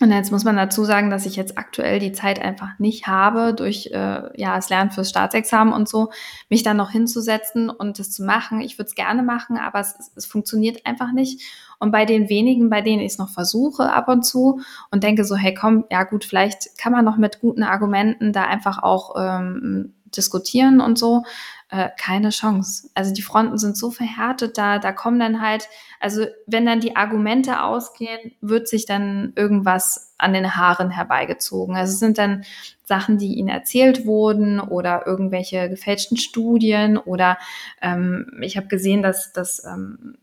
[0.00, 3.52] Und jetzt muss man dazu sagen, dass ich jetzt aktuell die Zeit einfach nicht habe,
[3.52, 6.10] durch äh, ja, das Lernen fürs Staatsexamen und so,
[6.48, 8.62] mich dann noch hinzusetzen und das zu machen.
[8.62, 11.42] Ich würde es gerne machen, aber es, es funktioniert einfach nicht.
[11.80, 15.24] Und bei den wenigen, bei denen ich es noch versuche ab und zu und denke
[15.24, 19.16] so, hey komm, ja gut, vielleicht kann man noch mit guten Argumenten da einfach auch
[19.18, 21.22] ähm, diskutieren und so,
[21.70, 22.90] äh, keine Chance.
[22.94, 25.68] Also die Fronten sind so verhärtet, da, da kommen dann halt,
[26.00, 31.76] also wenn dann die Argumente ausgehen, wird sich dann irgendwas an den Haaren herbeigezogen.
[31.76, 32.44] Also es sind dann
[32.84, 37.38] Sachen, die ihnen erzählt wurden oder irgendwelche gefälschten Studien oder
[37.80, 40.18] ähm, ich habe gesehen, dass, dass ähm,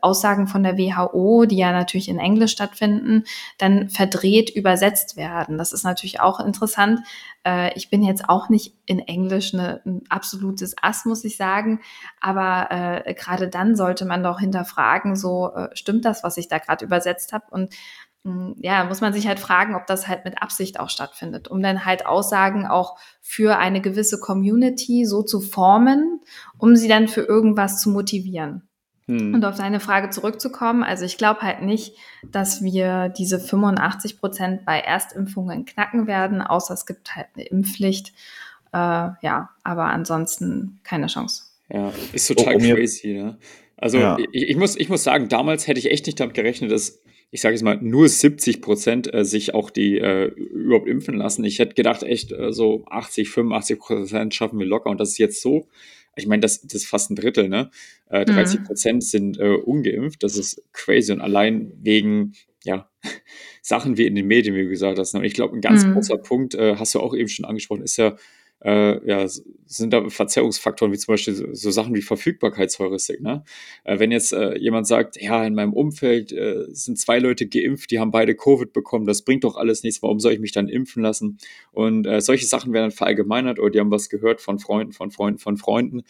[0.00, 3.24] Aussagen von der WHO, die ja natürlich in Englisch stattfinden,
[3.58, 5.56] dann verdreht übersetzt werden.
[5.56, 7.00] Das ist natürlich auch interessant.
[7.44, 11.80] Äh, ich bin jetzt auch nicht in Englisch eine, ein absolutes Ass, muss ich sagen.
[12.20, 16.58] Aber äh, gerade dann sollte man doch hinterfragen, so äh, stimmt das, was ich da
[16.58, 17.44] gerade übersetzt habe?
[17.50, 17.72] Und
[18.24, 21.62] hm, ja, muss man sich halt fragen, ob das halt mit Absicht auch stattfindet, um
[21.62, 26.20] dann halt Aussagen auch für eine gewisse Community so zu formen,
[26.58, 28.68] um sie dann für irgendwas zu motivieren.
[29.08, 29.34] Hm.
[29.34, 34.64] Und auf deine Frage zurückzukommen, also ich glaube halt nicht, dass wir diese 85 Prozent
[34.64, 38.12] bei Erstimpfungen knacken werden, außer es gibt halt eine Impfpflicht.
[38.72, 41.44] Äh, ja, aber ansonsten keine Chance.
[41.72, 43.38] Ja, ist total oh, oh, crazy, ne?
[43.76, 44.16] Also ja.
[44.32, 47.40] ich, ich, muss, ich muss sagen, damals hätte ich echt nicht damit gerechnet, dass, ich
[47.40, 51.44] sage jetzt mal, nur 70 Prozent äh, sich auch die äh, überhaupt impfen lassen.
[51.44, 54.90] Ich hätte gedacht, echt äh, so 80, 85 Prozent schaffen wir locker.
[54.90, 55.68] Und das ist jetzt so,
[56.16, 57.70] ich meine, das, das ist fast ein Drittel, ne?
[58.08, 58.64] Äh, 30 mhm.
[58.64, 59.00] Prozent mhm.
[59.06, 60.22] sind äh, ungeimpft.
[60.22, 61.12] Das ist crazy.
[61.12, 62.32] Und allein wegen,
[62.64, 62.90] ja,
[63.62, 65.12] Sachen wie in den Medien, wie du gesagt hast.
[65.12, 65.20] Ne?
[65.20, 65.92] Und ich glaube, ein ganz mhm.
[65.92, 68.16] großer Punkt, äh, hast du auch eben schon angesprochen, ist ja
[68.64, 69.26] äh, ja,
[69.66, 73.20] sind da Verzerrungsfaktoren wie zum Beispiel so, so Sachen wie Verfügbarkeitsheuristik.
[73.20, 73.44] Ne?
[73.84, 77.90] Äh, wenn jetzt äh, jemand sagt, ja, in meinem Umfeld äh, sind zwei Leute geimpft,
[77.90, 80.68] die haben beide Covid bekommen, das bringt doch alles nichts, warum soll ich mich dann
[80.68, 81.38] impfen lassen?
[81.72, 85.10] Und äh, solche Sachen werden dann verallgemeinert oder die haben was gehört von Freunden, von
[85.10, 86.02] Freunden, von Freunden.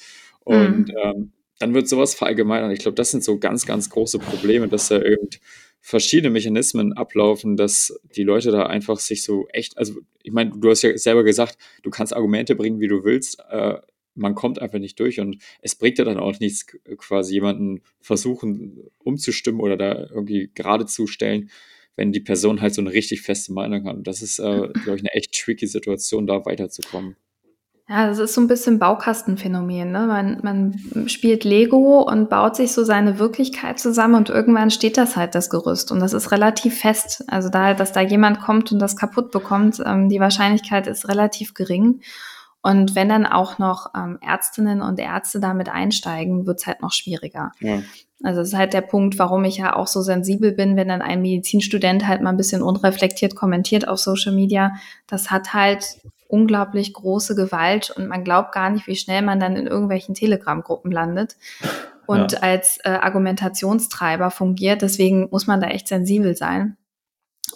[0.44, 0.94] Und mhm.
[1.02, 2.72] ähm, dann wird sowas verallgemeinert.
[2.72, 5.40] Ich glaube, das sind so ganz, ganz große Probleme, dass da irgend
[5.86, 10.68] verschiedene Mechanismen ablaufen, dass die Leute da einfach sich so echt, also ich meine, du
[10.68, 13.78] hast ja selber gesagt, du kannst Argumente bringen, wie du willst, äh,
[14.16, 18.80] man kommt einfach nicht durch und es bringt ja dann auch nichts, quasi jemanden versuchen
[19.04, 21.50] umzustimmen oder da irgendwie gerade zu stellen,
[21.94, 23.94] wenn die Person halt so eine richtig feste Meinung hat.
[23.94, 27.14] Und das ist, äh, glaube ich, eine echt tricky Situation, da weiterzukommen.
[27.88, 29.92] Ja, das ist so ein bisschen Baukastenphänomen.
[29.92, 30.06] Ne?
[30.06, 35.14] Man, man spielt Lego und baut sich so seine Wirklichkeit zusammen und irgendwann steht das
[35.14, 35.92] halt, das Gerüst.
[35.92, 37.22] Und das ist relativ fest.
[37.28, 41.54] Also da, dass da jemand kommt und das kaputt bekommt, ähm, die Wahrscheinlichkeit ist relativ
[41.54, 42.00] gering.
[42.60, 47.52] Und wenn dann auch noch ähm, Ärztinnen und Ärzte damit einsteigen, wird's halt noch schwieriger.
[47.60, 47.82] Ja.
[48.24, 51.02] Also das ist halt der Punkt, warum ich ja auch so sensibel bin, wenn dann
[51.02, 54.72] ein Medizinstudent halt mal ein bisschen unreflektiert kommentiert auf Social Media.
[55.06, 59.56] Das hat halt unglaublich große Gewalt und man glaubt gar nicht, wie schnell man dann
[59.56, 61.36] in irgendwelchen Telegram-Gruppen landet
[62.06, 62.38] und ja.
[62.40, 64.82] als äh, Argumentationstreiber fungiert.
[64.82, 66.76] Deswegen muss man da echt sensibel sein.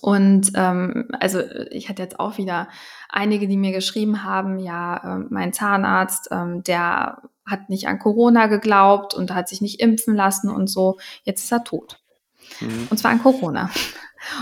[0.00, 2.68] Und ähm, also ich hatte jetzt auch wieder
[3.08, 8.46] einige, die mir geschrieben haben, ja, äh, mein Zahnarzt, ähm, der hat nicht an Corona
[8.46, 10.98] geglaubt und hat sich nicht impfen lassen und so.
[11.24, 12.00] Jetzt ist er tot.
[12.60, 12.88] Mhm.
[12.90, 13.70] Und zwar an Corona.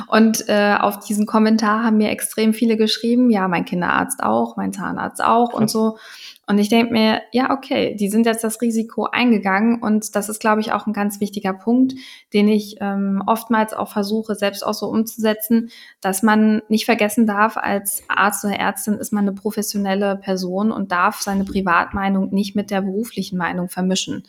[0.07, 4.73] Und äh, auf diesen Kommentar haben mir extrem viele geschrieben, ja, mein Kinderarzt auch, mein
[4.73, 5.99] Zahnarzt auch und so.
[6.47, 10.41] Und ich denke mir, ja, okay, die sind jetzt das Risiko eingegangen und das ist,
[10.41, 11.93] glaube ich, auch ein ganz wichtiger Punkt,
[12.33, 17.59] den ich ähm, oftmals auch versuche, selbst auch so umzusetzen, dass man nicht vergessen darf,
[17.59, 22.71] als Arzt oder Ärztin ist man eine professionelle Person und darf seine Privatmeinung nicht mit
[22.71, 24.25] der beruflichen Meinung vermischen.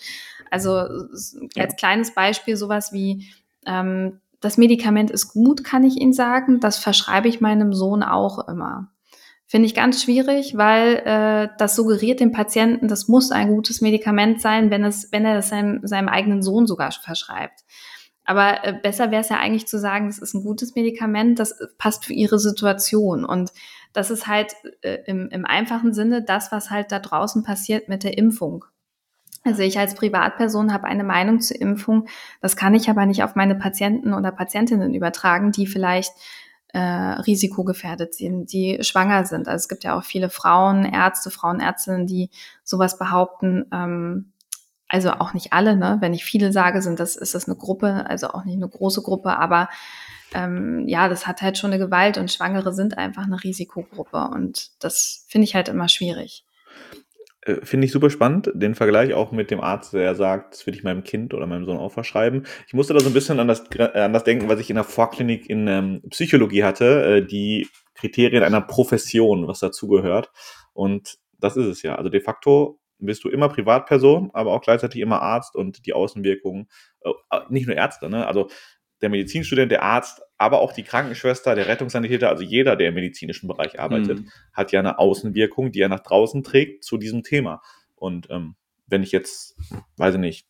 [0.51, 1.67] Also als ja.
[1.67, 3.29] kleines Beispiel sowas wie,
[3.65, 6.59] ähm, das Medikament ist gut, kann ich Ihnen sagen.
[6.59, 8.91] Das verschreibe ich meinem Sohn auch immer.
[9.45, 14.41] Finde ich ganz schwierig, weil äh, das suggeriert dem Patienten, das muss ein gutes Medikament
[14.41, 17.63] sein, wenn, es, wenn er es seinem, seinem eigenen Sohn sogar verschreibt.
[18.25, 21.57] Aber äh, besser wäre es ja eigentlich zu sagen, das ist ein gutes Medikament, das
[21.79, 23.25] passt für ihre Situation.
[23.25, 23.51] Und
[23.91, 28.03] das ist halt äh, im, im einfachen Sinne das, was halt da draußen passiert mit
[28.03, 28.65] der Impfung.
[29.49, 32.07] Also ich als Privatperson habe eine Meinung zur Impfung,
[32.39, 36.11] das kann ich aber nicht auf meine Patienten oder Patientinnen übertragen, die vielleicht
[36.71, 39.47] äh, risikogefährdet sind, die schwanger sind.
[39.47, 42.29] Also es gibt ja auch viele Frauen, Ärzte, Frauenärztinnen, die
[42.63, 43.65] sowas behaupten.
[43.73, 44.33] Ähm,
[44.87, 45.97] also auch nicht alle, ne?
[45.99, 49.01] Wenn ich viele sage, sind das, ist das eine Gruppe, also auch nicht eine große
[49.01, 49.67] Gruppe, aber
[50.35, 54.69] ähm, ja, das hat halt schon eine Gewalt und Schwangere sind einfach eine Risikogruppe und
[54.83, 56.45] das finde ich halt immer schwierig.
[57.49, 60.77] Äh, finde ich super spannend, den Vergleich auch mit dem Arzt, der sagt, das würde
[60.77, 62.45] ich meinem Kind oder meinem Sohn auch verschreiben.
[62.67, 64.75] Ich musste da so ein bisschen an das, äh, an das denken, was ich in
[64.75, 70.31] der Vorklinik in ähm, Psychologie hatte, äh, die Kriterien einer Profession, was dazugehört.
[70.73, 71.95] Und das ist es ja.
[71.95, 76.67] Also de facto bist du immer Privatperson, aber auch gleichzeitig immer Arzt und die Außenwirkungen,
[77.01, 77.11] äh,
[77.49, 78.27] nicht nur Ärzte, ne?
[78.27, 78.49] Also
[79.01, 83.47] der Medizinstudent, der Arzt, aber auch die Krankenschwester, der Rettungssanitäter, also jeder, der im medizinischen
[83.47, 84.31] Bereich arbeitet, mhm.
[84.53, 87.61] hat ja eine Außenwirkung, die er nach draußen trägt zu diesem Thema.
[87.95, 88.55] Und ähm,
[88.87, 89.57] wenn ich jetzt,
[89.97, 90.47] weiß ich nicht,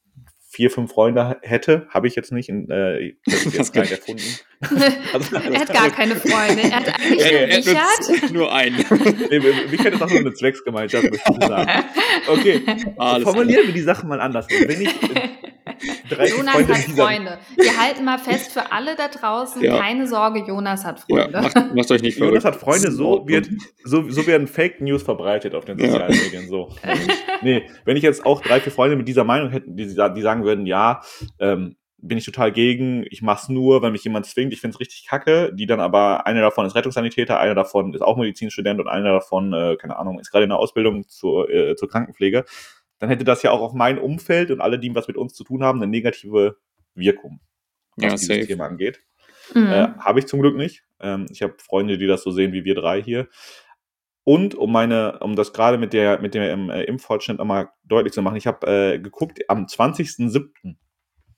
[0.48, 4.24] vier, fünf Freunde hätte, habe ich jetzt nicht, in, äh, jetzt gar nicht erfunden.
[5.14, 6.62] also, er hat gar keine Freunde.
[6.62, 8.32] Er hat eigentlich ja, nur Richard.
[8.32, 8.86] Nur einen.
[9.30, 9.40] nee,
[9.72, 11.84] mich hätte es auch nur eine Zwecksgemeinschaft, möchte ich sagen.
[12.28, 12.62] Okay,
[12.98, 14.48] Alles formulieren wir die Sachen mal anders.
[14.50, 14.90] Wenn ich
[16.10, 17.40] Jonas Freunde hat Freunde.
[17.56, 19.80] Wir halten mal fest für alle da draußen, ja.
[19.80, 21.32] keine Sorge, Jonas hat Freunde.
[21.34, 22.32] Ja, macht, macht, euch nicht verrückt.
[22.32, 23.50] Jonas hat Freunde, so, wird,
[23.84, 26.22] so, so werden Fake News verbreitet auf den sozialen ja.
[26.24, 26.48] Medien.
[26.48, 26.70] So.
[27.42, 30.44] nee, wenn ich jetzt auch drei, vier Freunde mit dieser Meinung hätte, die, die sagen
[30.44, 31.02] würden, ja,
[31.40, 35.06] ähm, bin ich total gegen, ich mach's nur, wenn mich jemand zwingt, ich find's richtig
[35.08, 39.12] kacke, die dann aber, einer davon ist Rettungssanitäter, einer davon ist auch Medizinstudent und einer
[39.12, 42.46] davon, äh, keine Ahnung, ist gerade in der Ausbildung zur, äh, zur Krankenpflege
[43.00, 45.44] dann hätte das ja auch auf mein Umfeld und alle, die was mit uns zu
[45.44, 46.58] tun haben, eine negative
[46.94, 47.40] Wirkung,
[47.96, 48.48] was ja, dieses safe.
[48.48, 49.02] Thema angeht.
[49.54, 49.68] Mhm.
[49.68, 50.84] Äh, habe ich zum Glück nicht.
[51.00, 53.28] Ähm, ich habe Freunde, die das so sehen wie wir drei hier.
[54.24, 58.22] Und um meine, um das gerade mit der mit dem äh, Impffortschritt einmal deutlich zu
[58.22, 60.76] machen, ich habe äh, geguckt, am 20.07.,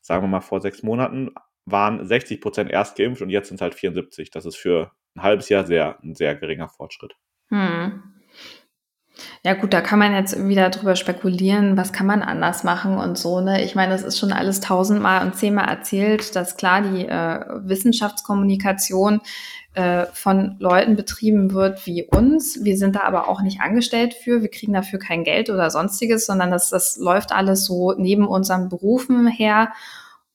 [0.02, 1.32] sagen wir mal vor sechs Monaten,
[1.66, 4.32] waren 60 Prozent erst geimpft und jetzt sind es halt 74.
[4.32, 7.16] Das ist für ein halbes Jahr sehr, ein sehr geringer Fortschritt.
[7.50, 8.02] Hm.
[9.44, 13.18] Ja gut, da kann man jetzt wieder drüber spekulieren, was kann man anders machen und
[13.18, 13.42] so.
[13.42, 13.64] Ne?
[13.64, 19.22] Ich meine, es ist schon alles tausendmal und zehnmal erzählt, dass klar die äh, Wissenschaftskommunikation
[19.74, 22.64] äh, von Leuten betrieben wird wie uns.
[22.64, 24.42] Wir sind da aber auch nicht angestellt für.
[24.42, 28.70] Wir kriegen dafür kein Geld oder sonstiges, sondern das, das läuft alles so neben unseren
[28.70, 29.72] Berufen her.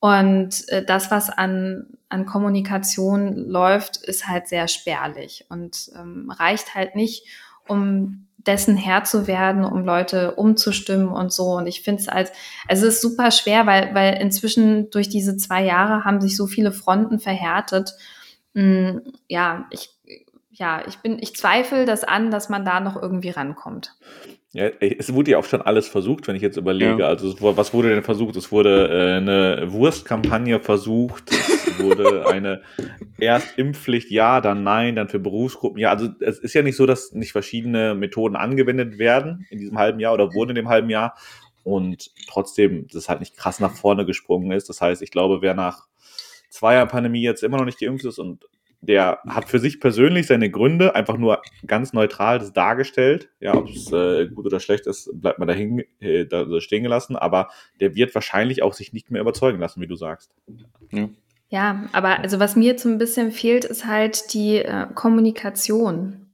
[0.01, 6.75] Und äh, das, was an, an Kommunikation läuft, ist halt sehr spärlich und ähm, reicht
[6.75, 7.27] halt nicht,
[7.67, 11.55] um dessen Herr zu werden, um Leute umzustimmen und so.
[11.55, 12.33] Und ich finde es als,
[12.69, 16.47] also es ist super schwer, weil, weil inzwischen durch diese zwei Jahre haben sich so
[16.47, 17.93] viele Fronten verhärtet.
[18.55, 19.91] Mm, ja, ich,
[20.51, 23.95] ja, ich bin, ich zweifle das an, dass man da noch irgendwie rankommt.
[24.53, 27.01] Ja, es wurde ja auch schon alles versucht, wenn ich jetzt überlege.
[27.01, 27.09] Ja.
[27.09, 28.37] Also was wurde denn versucht?
[28.37, 31.31] Es wurde äh, eine Wurstkampagne versucht,
[31.79, 32.27] wurde.
[32.27, 32.63] Eine
[33.19, 35.91] Erstimpfpflicht, ja, dann nein, dann für Berufsgruppen, ja.
[35.91, 40.01] Also es ist ja nicht so, dass nicht verschiedene Methoden angewendet werden in diesem halben
[40.01, 41.17] Jahr oder wurden in dem halben Jahr
[41.65, 44.69] und trotzdem das halt nicht krass nach vorne gesprungen ist.
[44.69, 45.87] Das heißt, ich glaube, wer nach
[46.49, 48.47] zwei Jahren Pandemie jetzt immer noch nicht geimpft ist und
[48.81, 53.31] der hat für sich persönlich seine Gründe, einfach nur ganz neutral das dargestellt.
[53.41, 57.17] Ja, ob es äh, gut oder schlecht ist, bleibt man dahin äh, da stehen gelassen,
[57.17, 57.49] aber
[57.81, 60.35] der wird wahrscheinlich auch sich nicht mehr überzeugen lassen, wie du sagst.
[60.93, 61.09] Ja.
[61.49, 66.27] Ja, aber also was mir jetzt so ein bisschen fehlt, ist halt die äh, Kommunikation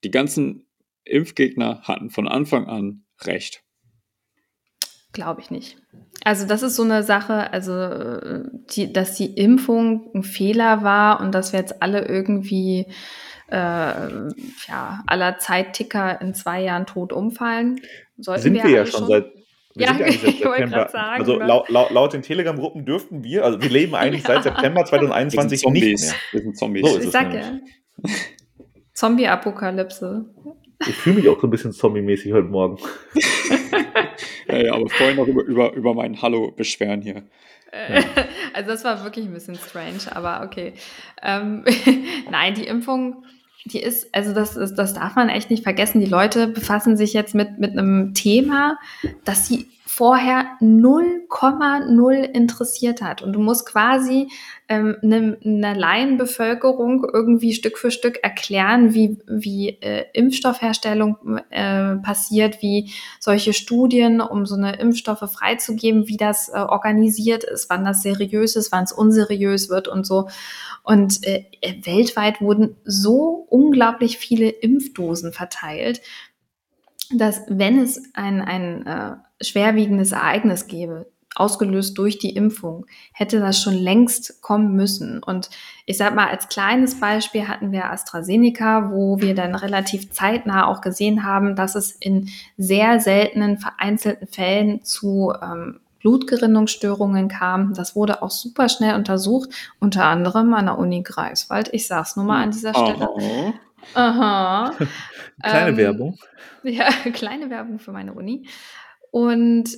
[0.05, 0.67] Die ganzen
[1.05, 3.65] Impfgegner hatten von Anfang an recht.
[5.13, 5.77] Glaube ich nicht.
[6.23, 11.33] Also das ist so eine Sache, also die, dass die Impfung ein Fehler war und
[11.33, 12.87] dass wir jetzt alle irgendwie
[13.51, 14.29] äh,
[14.69, 17.81] ja, aller Zeitticker in zwei Jahren tot umfallen.
[18.19, 19.27] Sollten Sind wir, wir ja schon seit
[19.75, 21.21] wir ja, ich wollte gerade sagen.
[21.21, 21.47] Also ne?
[21.47, 24.35] laut, laut, laut den Telegram-Gruppen dürften wir, also wir leben eigentlich ja.
[24.35, 26.15] seit September 2021 nicht mehr.
[26.33, 26.91] Wir sind Zombies.
[26.91, 27.59] So ist ich sag ja.
[28.95, 30.27] Zombie-Apokalypse.
[30.89, 32.79] Ich fühle mich auch so ein bisschen zombie-mäßig heute Morgen.
[34.49, 37.23] ja, ja, aber vorhin noch über, über, über mein Hallo beschweren hier.
[37.73, 38.03] Ja.
[38.55, 40.73] Also das war wirklich ein bisschen strange, aber okay.
[41.23, 41.65] Ähm,
[42.31, 43.25] Nein, die Impfung
[43.67, 46.01] die ist, also das, ist, das darf man echt nicht vergessen.
[46.01, 48.79] Die Leute befassen sich jetzt mit, mit einem Thema,
[49.25, 53.23] das sie vorher 0,0 interessiert hat.
[53.23, 54.29] Und du musst quasi
[54.69, 62.63] ähm, ne, einer Laienbevölkerung irgendwie Stück für Stück erklären, wie, wie äh, Impfstoffherstellung äh, passiert,
[62.63, 68.03] wie solche Studien, um so eine Impfstoffe freizugeben, wie das äh, organisiert ist, wann das
[68.03, 70.29] seriös ist, wann es unseriös wird und so.
[70.85, 71.47] Und äh,
[71.83, 76.01] weltweit wurden so unglaublich viele Impfdosen verteilt,
[77.13, 83.61] dass wenn es ein, ein äh, schwerwiegendes Ereignis gäbe, ausgelöst durch die Impfung, hätte das
[83.61, 85.23] schon längst kommen müssen.
[85.23, 85.51] Und
[85.87, 90.81] ich sage mal, als kleines Beispiel hatten wir AstraZeneca, wo wir dann relativ zeitnah auch
[90.81, 97.75] gesehen haben, dass es in sehr seltenen, vereinzelten Fällen zu ähm, Blutgerinnungsstörungen kam.
[97.75, 101.69] Das wurde auch super schnell untersucht, unter anderem an der Uni Greifswald.
[101.73, 103.09] Ich sage es nur mal an dieser Stelle.
[103.09, 103.53] Oh.
[103.95, 104.73] Aha.
[105.43, 106.19] kleine ähm, Werbung.
[106.63, 108.47] Ja, kleine Werbung für meine Uni.
[109.11, 109.71] Und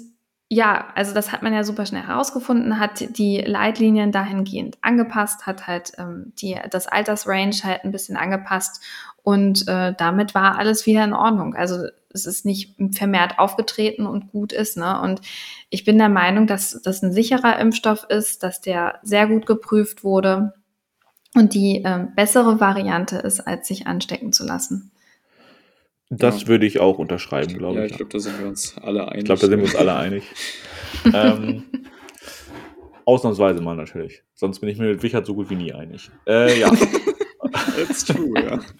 [0.48, 5.66] ja, also das hat man ja super schnell herausgefunden, hat die Leitlinien dahingehend angepasst, hat
[5.66, 8.82] halt ähm, die, das Altersrange halt ein bisschen angepasst
[9.22, 11.54] und äh, damit war alles wieder in Ordnung.
[11.54, 14.76] Also es ist nicht vermehrt aufgetreten und gut ist.
[14.76, 15.00] Ne?
[15.00, 15.20] Und
[15.70, 20.04] ich bin der Meinung, dass das ein sicherer Impfstoff ist, dass der sehr gut geprüft
[20.04, 20.52] wurde
[21.34, 24.91] und die äh, bessere Variante ist, als sich anstecken zu lassen.
[26.14, 26.48] Das ja.
[26.48, 27.92] würde ich auch unterschreiben, glaube ja, ich.
[27.92, 29.18] ich glaube, da sind wir uns alle einig.
[29.20, 30.24] Ich glaube, da sind wir uns alle einig.
[31.14, 31.64] ähm,
[33.06, 34.22] ausnahmsweise mal natürlich.
[34.34, 36.10] Sonst bin ich mir mit Wichert so gut wie nie einig.
[36.26, 36.70] Äh, ja.
[37.76, 38.60] That's true, ja.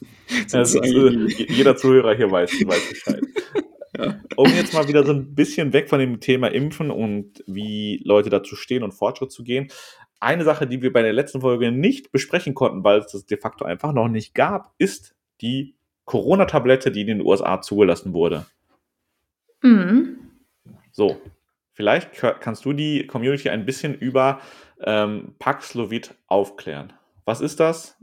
[0.52, 3.20] Also, also, jeder Zuhörer hier weiß, weiß Bescheid.
[3.98, 4.18] Ja.
[4.36, 8.30] Um jetzt mal wieder so ein bisschen weg von dem Thema Impfen und wie Leute
[8.30, 9.68] dazu stehen und Fortschritt zu gehen.
[10.20, 13.38] Eine Sache, die wir bei der letzten Folge nicht besprechen konnten, weil es das de
[13.38, 18.46] facto einfach noch nicht gab, ist die Corona-Tablette, die in den USA zugelassen wurde.
[19.62, 20.18] Mhm.
[20.90, 21.20] So,
[21.72, 22.10] vielleicht
[22.40, 24.40] kannst du die Community ein bisschen über
[24.84, 26.92] ähm, Paxlovid aufklären.
[27.24, 27.96] Was ist das?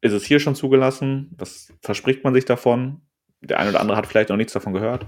[0.00, 1.30] Ist es hier schon zugelassen?
[1.38, 3.00] Was verspricht man sich davon?
[3.40, 5.06] Der eine oder andere hat vielleicht noch nichts davon gehört.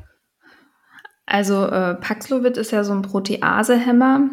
[1.26, 4.30] Also äh, Paxlovid ist ja so ein Proteasehemmer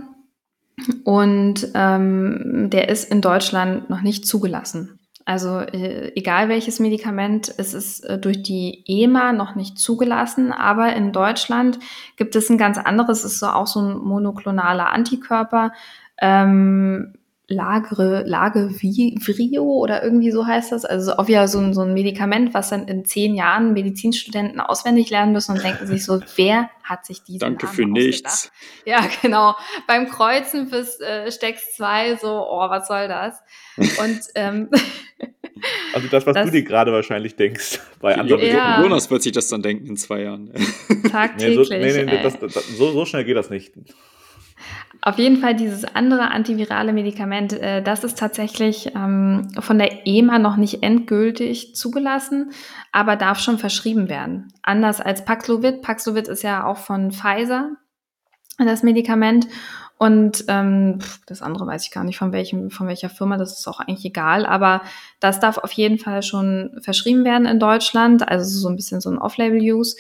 [1.04, 5.00] und ähm, der ist in Deutschland noch nicht zugelassen.
[5.26, 10.94] Also äh, egal welches Medikament, es ist äh, durch die EMA noch nicht zugelassen, aber
[10.94, 11.80] in Deutschland
[12.18, 15.74] gibt es ein ganz anderes, es ist so auch so ein monoklonaler Antikörper,
[16.20, 17.14] ähm,
[17.52, 20.86] Lagre, Lagevrio oder irgendwie so heißt das.
[20.86, 25.10] Also auch wieder so ein, so ein Medikament, was dann in zehn Jahren Medizinstudenten auswendig
[25.10, 28.52] lernen müssen und denken sich so, wer hat sich diese Danke Namen für nichts.
[28.86, 29.56] Ja, genau.
[29.88, 33.40] Beim Kreuzen fürs äh, Stecks 2 so, oh, was soll das?
[33.78, 34.70] Und ähm,
[35.94, 37.80] Also das, was Das- du dir gerade wahrscheinlich denkst.
[38.00, 38.82] Bei anderen Ja.
[38.82, 40.52] Jonas wird sich das dann denken in zwei Jahren.
[40.90, 41.68] Nee, tagtäglich.
[41.68, 43.74] so, nee, nee, das, das, so, so schnell geht das nicht.
[45.04, 50.38] Auf jeden Fall dieses andere antivirale Medikament, äh, das ist tatsächlich ähm, von der EMA
[50.38, 52.52] noch nicht endgültig zugelassen,
[52.92, 54.54] aber darf schon verschrieben werden.
[54.62, 55.82] Anders als Paxlovid.
[55.82, 57.72] Paxlovid ist ja auch von Pfizer,
[58.60, 59.48] das Medikament.
[59.98, 63.68] Und ähm, das andere weiß ich gar nicht, von, welchem, von welcher Firma, das ist
[63.68, 64.46] auch eigentlich egal.
[64.46, 64.82] Aber
[65.20, 68.28] das darf auf jeden Fall schon verschrieben werden in Deutschland.
[68.28, 69.96] Also so ein bisschen so ein Off-Label-Use.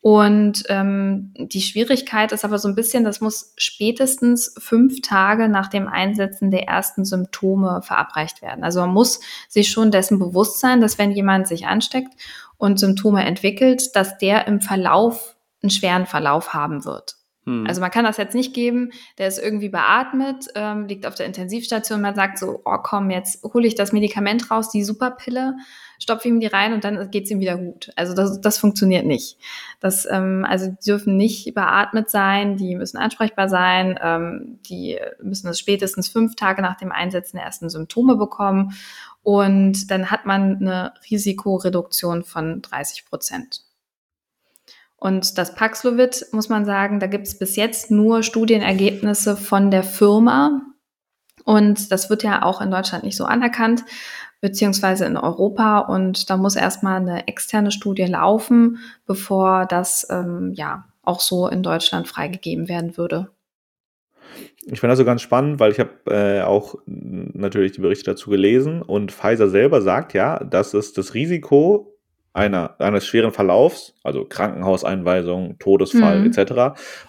[0.00, 5.66] Und ähm, die Schwierigkeit ist aber so ein bisschen, das muss spätestens fünf Tage nach
[5.68, 8.62] dem Einsetzen der ersten Symptome verabreicht werden.
[8.62, 12.12] Also man muss sich schon dessen bewusst sein, dass wenn jemand sich ansteckt
[12.58, 17.16] und Symptome entwickelt, dass der im Verlauf einen schweren Verlauf haben wird.
[17.44, 17.66] Hm.
[17.66, 21.26] Also man kann das jetzt nicht geben, der ist irgendwie beatmet, ähm, liegt auf der
[21.26, 25.56] Intensivstation, man sagt so, oh komm, jetzt hole ich das Medikament raus, die Superpille,
[25.98, 27.90] stopfe ihm die rein und dann geht's ihm wieder gut.
[27.96, 29.38] Also das, das funktioniert nicht.
[29.80, 35.48] Das, ähm, also die dürfen nicht beatmet sein, die müssen ansprechbar sein, ähm, die müssen
[35.48, 38.74] es spätestens fünf Tage nach dem Einsetzen der ersten Symptome bekommen
[39.22, 43.62] und dann hat man eine Risikoreduktion von 30 Prozent.
[44.96, 49.84] Und das Paxlovid, muss man sagen, da gibt es bis jetzt nur Studienergebnisse von der
[49.84, 50.62] Firma.
[51.44, 53.84] Und das wird ja auch in Deutschland nicht so anerkannt,
[54.40, 55.80] beziehungsweise in Europa.
[55.80, 61.62] Und da muss erstmal eine externe Studie laufen, bevor das ähm, ja auch so in
[61.62, 63.30] Deutschland freigegeben werden würde.
[64.66, 68.28] Ich fand das so ganz spannend, weil ich habe äh, auch natürlich die Berichte dazu
[68.28, 71.94] gelesen und Pfizer selber sagt ja, dass es das Risiko
[72.34, 76.26] einer, eines schweren Verlaufs, also Krankenhauseinweisung, Todesfall Mhm.
[76.26, 76.52] etc.,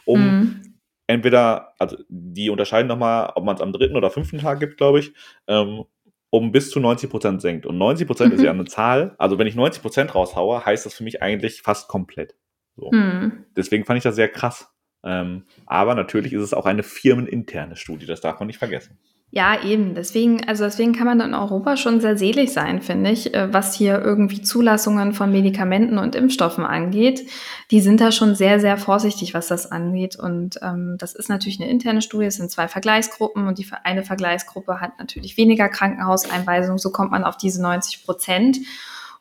[0.05, 0.61] um Mhm.
[1.07, 4.99] entweder, also die unterscheiden nochmal, ob man es am dritten oder fünften Tag gibt, glaube
[4.99, 5.13] ich,
[5.47, 5.83] ähm,
[6.31, 7.65] um bis zu 90 Prozent senkt.
[7.65, 8.45] Und 90 Prozent ist Mhm.
[8.45, 9.15] ja eine Zahl.
[9.17, 12.35] Also wenn ich 90 Prozent raushaue, heißt das für mich eigentlich fast komplett.
[12.75, 12.91] So.
[12.91, 13.45] Mhm.
[13.55, 14.71] Deswegen fand ich das sehr krass.
[15.03, 18.97] Ähm, aber natürlich ist es auch eine firmeninterne Studie, das darf man nicht vergessen.
[19.31, 19.93] Ja, eben.
[19.93, 23.75] Deswegen, also deswegen kann man in Europa schon sehr selig sein, finde ich, äh, was
[23.75, 27.29] hier irgendwie Zulassungen von Medikamenten und Impfstoffen angeht.
[27.69, 30.15] Die sind da schon sehr, sehr vorsichtig, was das angeht.
[30.15, 32.25] Und ähm, das ist natürlich eine interne Studie.
[32.25, 36.79] Es sind zwei Vergleichsgruppen und die eine Vergleichsgruppe hat natürlich weniger Krankenhauseinweisungen.
[36.79, 38.57] So kommt man auf diese 90 Prozent.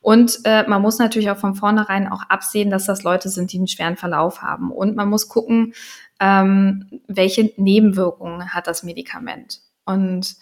[0.00, 3.58] Und äh, man muss natürlich auch von vornherein auch absehen, dass das Leute sind, die
[3.58, 4.70] einen schweren Verlauf haben.
[4.72, 5.74] Und man muss gucken,
[6.18, 9.67] ähm, welche Nebenwirkungen hat das Medikament.
[9.88, 10.36] Und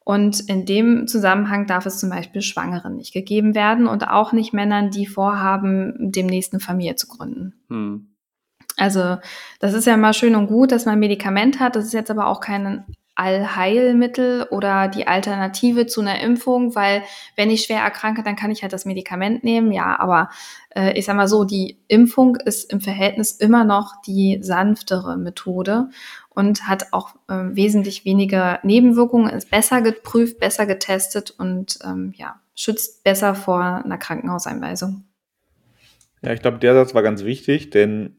[0.04, 4.52] Und in dem Zusammenhang darf es zum Beispiel Schwangeren nicht gegeben werden und auch nicht
[4.52, 7.54] Männern, die vorhaben, demnächst eine Familie zu gründen.
[7.68, 8.08] Hm.
[8.76, 9.18] Also
[9.60, 11.76] das ist ja mal schön und gut, dass man ein Medikament hat.
[11.76, 12.84] Das ist jetzt aber auch kein
[13.14, 17.02] Allheilmittel oder die Alternative zu einer Impfung, weil
[17.36, 19.70] wenn ich schwer erkranke, dann kann ich halt das Medikament nehmen.
[19.70, 20.30] Ja, aber
[20.74, 25.90] äh, ich sag mal so, die Impfung ist im Verhältnis immer noch die sanftere Methode
[26.34, 32.40] und hat auch äh, wesentlich weniger Nebenwirkungen, ist besser geprüft, besser getestet und ähm, ja,
[32.54, 35.04] schützt besser vor einer Krankenhauseinweisung.
[36.22, 38.16] Ja, ich glaube, der Satz war ganz wichtig, denn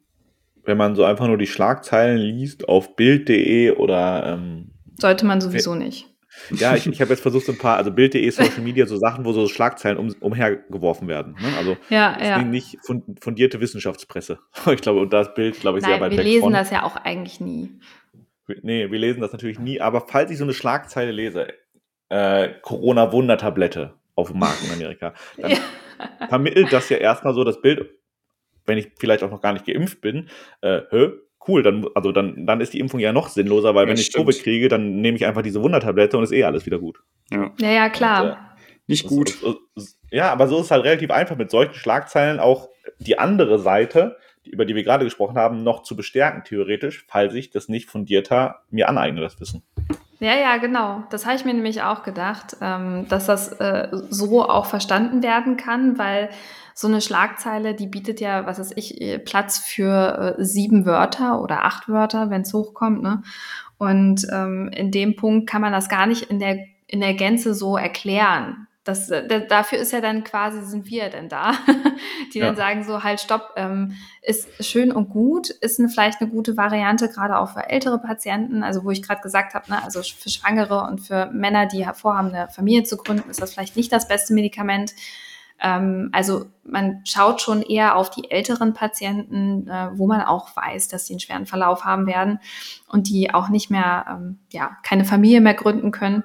[0.65, 5.75] wenn man so einfach nur die Schlagzeilen liest auf Bild.de oder ähm, Sollte man sowieso
[5.75, 6.07] nicht.
[6.51, 9.23] ja, ich, ich habe jetzt versucht, so ein paar, also Bild.de, Social Media, so Sachen,
[9.25, 11.33] wo so Schlagzeilen um, umhergeworfen werden.
[11.41, 11.47] Ne?
[11.57, 12.41] Also Ja, es ja.
[12.43, 14.39] nicht fun- fundierte Wissenschaftspresse.
[14.73, 16.53] Ich glaube, und das Bild, glaube ich, sehr Nein, weit wir lesen von.
[16.53, 17.71] das ja auch eigentlich nie.
[18.61, 21.47] Nee, wir lesen das natürlich nie, aber falls ich so eine Schlagzeile lese,
[22.09, 25.57] äh, Corona-Wundertablette auf dem Markt in Amerika, dann Ja.
[26.27, 27.89] vermittelt das ja erstmal so das Bild,
[28.65, 30.29] wenn ich vielleicht auch noch gar nicht geimpft bin,
[30.61, 31.09] äh, hä,
[31.47, 34.05] cool, dann, also dann, dann ist die Impfung ja noch sinnloser, weil Ja, wenn ich
[34.07, 34.25] stimmt.
[34.27, 36.99] Covid kriege, dann nehme ich einfach diese Wundertablette und ist eh alles wieder gut.
[37.31, 38.55] Ja, Ja, ja, Und, äh, klar.
[38.87, 39.33] nicht gut.
[40.11, 42.69] Ja, aber so ist es halt relativ einfach, mit solchen Schlagzeilen auch
[42.99, 47.49] die andere Seite, über die wir gerade gesprochen haben, noch zu bestärken, theoretisch, falls ich
[47.49, 49.63] das nicht fundierter mir aneigne, das Wissen.
[50.19, 51.03] Ja, ja, genau.
[51.09, 55.57] Das habe ich mir nämlich auch gedacht, ähm, dass das äh, so auch verstanden werden
[55.57, 56.29] kann, weil
[56.73, 61.41] so eine Schlagzeile, die bietet ja, was weiß ich, äh, Platz für äh, sieben Wörter
[61.41, 63.03] oder acht Wörter, wenn es hochkommt.
[63.03, 63.21] Ne?
[63.77, 67.53] Und ähm, in dem Punkt kann man das gar nicht in der, in der Gänze
[67.53, 68.67] so erklären.
[68.83, 71.53] Das, äh, dafür ist ja dann quasi, sind wir denn da,
[72.33, 72.47] die ja.
[72.47, 76.57] dann sagen so, halt, stopp, ähm, ist schön und gut, ist eine, vielleicht eine gute
[76.57, 80.29] Variante, gerade auch für ältere Patienten, also wo ich gerade gesagt habe, ne, also für
[80.29, 84.09] Schwangere und für Männer, die vorhaben, eine Familie zu gründen, ist das vielleicht nicht das
[84.09, 84.93] beste Medikament.
[85.61, 90.89] Ähm, also man schaut schon eher auf die älteren Patienten, äh, wo man auch weiß,
[90.89, 92.39] dass sie einen schweren Verlauf haben werden
[92.89, 96.23] und die auch nicht mehr, ähm, ja, keine Familie mehr gründen können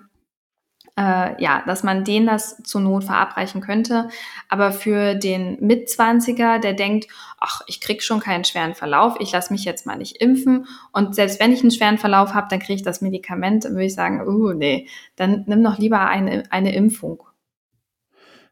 [0.99, 4.09] äh, ja, dass man denen das zur Not verabreichen könnte.
[4.49, 7.07] Aber für den Mitzwanziger, der denkt,
[7.39, 10.67] ach, ich krieg schon keinen schweren Verlauf, ich lasse mich jetzt mal nicht impfen.
[10.93, 13.85] Und selbst wenn ich einen schweren Verlauf habe, dann kriege ich das Medikament, dann würde
[13.85, 17.23] ich sagen, uh, nee, dann nimm doch lieber eine, eine Impfung.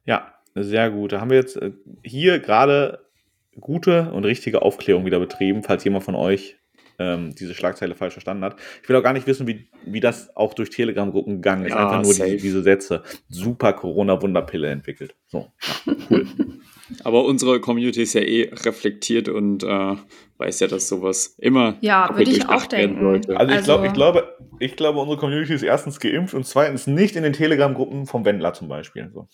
[0.04, 1.12] Ja, sehr gut.
[1.12, 1.72] Da haben wir jetzt äh,
[2.04, 3.06] hier gerade
[3.60, 6.58] gute und richtige Aufklärung wieder betrieben, falls jemand von euch
[6.98, 8.56] ähm, diese Schlagzeile falsch verstanden hat.
[8.82, 11.70] Ich will auch gar nicht wissen, wie, wie das auch durch Telegram-Gruppen gegangen ist.
[11.70, 13.02] Ja, Einfach nur die, diese Sätze.
[13.28, 15.14] Super Corona-Wunderpille entwickelt.
[15.26, 15.50] So,
[15.86, 16.26] ja, cool.
[17.02, 19.96] Aber unsere Community ist ja eh reflektiert und äh,
[20.38, 21.76] weiß ja, dass sowas immer.
[21.80, 23.00] Ja, würde ich auch denken.
[23.00, 23.36] Sollte.
[23.36, 26.86] Also, ich, glaub, ich, also glaube, ich glaube, unsere Community ist erstens geimpft und zweitens
[26.86, 29.10] nicht in den Telegram-Gruppen vom Wendler zum Beispiel.
[29.12, 29.26] So.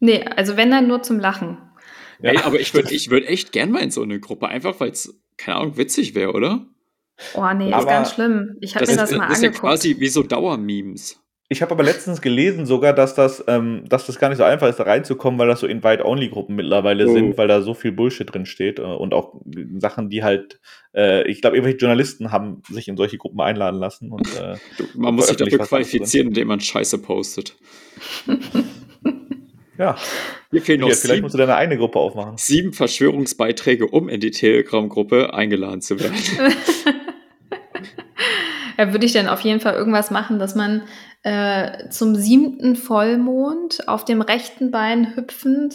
[0.00, 1.58] Nee, also wenn dann nur zum Lachen.
[2.20, 2.32] Ja.
[2.32, 4.90] Ey, aber ich würde ich würd echt gern mal in so eine Gruppe, einfach weil
[4.90, 6.66] es keine Ahnung, witzig wäre, oder?
[7.34, 8.56] Oh nee, aber ist ganz schlimm.
[8.60, 9.54] Ich habe mir das ist, mal das angeguckt.
[9.54, 11.20] ist ja quasi wie so Dauermemes.
[11.50, 14.66] Ich habe aber letztens gelesen sogar, dass das, ähm, dass das gar nicht so einfach
[14.68, 17.12] ist, da reinzukommen, weil das so Invite-Only-Gruppen mittlerweile oh.
[17.12, 19.40] sind, weil da so viel Bullshit drin steht äh, und auch
[19.76, 20.58] Sachen, die halt,
[20.94, 24.10] äh, ich glaube, irgendwelche Journalisten haben sich in solche Gruppen einladen lassen.
[24.10, 24.56] Und, äh,
[24.94, 27.56] man muss sich dafür qualifizieren, indem man Scheiße postet.
[29.78, 29.96] Ja.
[30.50, 32.36] Hier fehlen noch Vielleicht sieben, musst du deine eine Gruppe aufmachen.
[32.36, 36.16] Sieben Verschwörungsbeiträge, um in die Telegram-Gruppe eingeladen zu werden.
[38.78, 40.82] ja, würde ich dann auf jeden Fall irgendwas machen, dass man
[41.22, 45.74] äh, zum siebten Vollmond auf dem rechten Bein hüpfend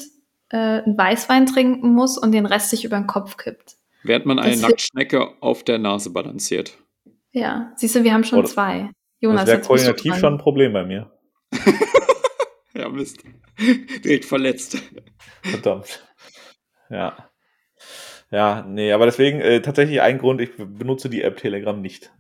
[0.50, 3.76] äh, einen Weißwein trinken muss und den Rest sich über den Kopf kippt.
[4.04, 6.78] Während man eine das Nacktschnecke auf der Nase balanciert.
[7.32, 8.89] Ja, siehst du, wir haben schon oh, zwei.
[9.20, 11.12] Jonas, das wäre koordinativ schon ein Problem bei mir.
[12.90, 13.24] ja, Mist.
[14.04, 14.82] Direkt verletzt.
[15.44, 16.06] Verdammt.
[16.90, 17.30] Ja.
[18.32, 22.12] Ja, nee, aber deswegen äh, tatsächlich ein Grund, ich benutze die App Telegram nicht.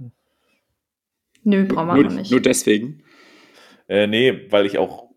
[1.43, 2.31] Nö, brauchen wir noch nicht.
[2.31, 3.03] Nur deswegen?
[3.87, 5.09] Äh, nee, weil ich auch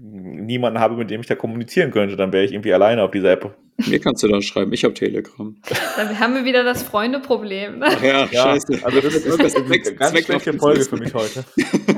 [0.00, 2.16] niemanden habe, mit dem ich da kommunizieren könnte.
[2.16, 3.56] Dann wäre ich irgendwie alleine auf dieser App.
[3.86, 5.56] Mir kannst du da schreiben, ich habe Telegram.
[5.96, 7.80] Dann haben wir wieder das Freunde-Problem.
[7.80, 7.88] Ne?
[8.02, 8.80] Ja, ja, scheiße.
[8.84, 11.44] Also das ist, das ist eine ganz schlechte Folge für mich heute.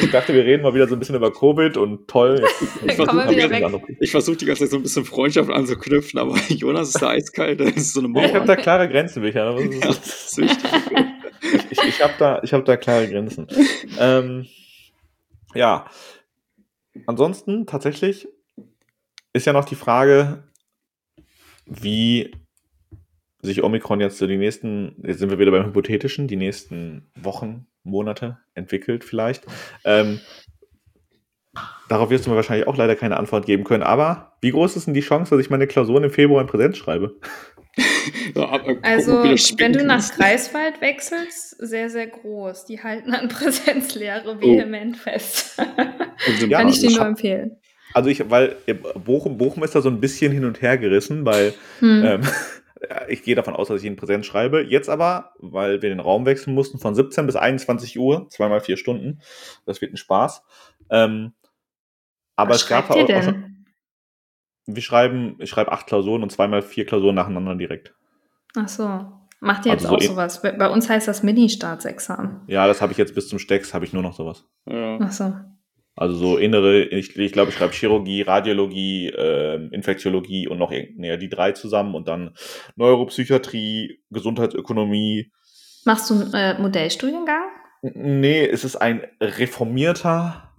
[0.00, 2.44] Ich dachte, wir reden mal wieder so ein bisschen über Covid und toll.
[2.86, 7.10] Ich versuche versuch die ganze Zeit so ein bisschen Freundschaft anzuknüpfen, aber Jonas ist da
[7.10, 8.24] eiskalt, das ist so eine Mauer.
[8.24, 9.70] Ich habe da klare Grenzen, Michael.
[9.80, 10.70] Ja, das ist wichtig.
[11.70, 13.46] ich ich, ich habe da, hab da klare Grenzen.
[13.98, 14.46] ähm,
[15.54, 15.86] ja.
[17.06, 18.28] Ansonsten tatsächlich
[19.32, 20.44] ist ja noch die Frage,
[21.66, 22.32] wie
[23.42, 27.66] sich Omikron jetzt so die nächsten, jetzt sind wir wieder beim Hypothetischen, die nächsten Wochen,
[27.82, 29.44] Monate entwickelt vielleicht.
[29.84, 30.20] Ähm,
[31.88, 33.82] darauf wirst du mir wahrscheinlich auch leider keine Antwort geben können.
[33.82, 36.76] Aber wie groß ist denn die Chance, dass ich meine Klausuren im Februar in Präsenz
[36.76, 37.18] schreibe?
[38.82, 42.64] also, wenn du nach Greifswald wechselst, sehr, sehr groß.
[42.66, 44.40] Die halten an Präsenzlehre oh.
[44.40, 45.02] vehement oh.
[45.02, 45.58] fest.
[46.48, 47.56] ja, Kann ich dir nur empfehlen.
[47.92, 51.24] Also ich, weil äh, Bochum, Bochum ist da so ein bisschen hin und her gerissen,
[51.24, 52.04] weil hm.
[52.04, 52.20] ähm,
[53.08, 54.62] ich gehe davon aus, dass ich in Präsenz schreibe.
[54.62, 58.76] Jetzt aber, weil wir den Raum wechseln mussten, von 17 bis 21 Uhr, zweimal vier
[58.76, 59.20] Stunden.
[59.66, 60.42] Das wird ein Spaß.
[60.90, 61.32] Ähm,
[62.36, 63.66] aber Was es gab auch, auch schon,
[64.66, 67.94] wir schreiben, ich schreibe acht Klausuren und zweimal vier Klausuren nacheinander direkt.
[68.56, 69.12] Ach so.
[69.40, 70.42] Macht ihr jetzt also auch so sowas?
[70.42, 72.42] Bei uns heißt das Mini-Staatsexamen.
[72.46, 74.46] Ja, das habe ich jetzt bis zum Stecks, habe ich nur noch sowas.
[74.66, 74.98] Ja.
[75.00, 75.34] Ach so.
[76.00, 81.14] Also so innere, ich, ich glaube, ich schreibe Chirurgie, Radiologie, äh, Infektiologie und noch nee,
[81.18, 82.34] die drei zusammen und dann
[82.76, 85.30] Neuropsychiatrie, Gesundheitsökonomie.
[85.84, 87.50] Machst du einen äh, Modellstudiengang?
[87.82, 90.54] Nee, es ist ein reformierter,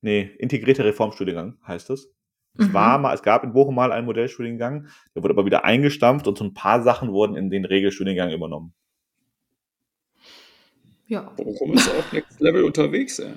[0.00, 2.12] nee, integrierter Reformstudiengang heißt es.
[2.58, 2.74] Es, mhm.
[2.74, 6.36] war mal, es gab in Bochum mal einen Modellstudiengang, der wurde aber wieder eingestampft und
[6.36, 8.74] so ein paar Sachen wurden in den Regelstudiengang übernommen.
[11.06, 11.32] Ja.
[11.36, 13.34] Bochum ist auch Next Level unterwegs, ey.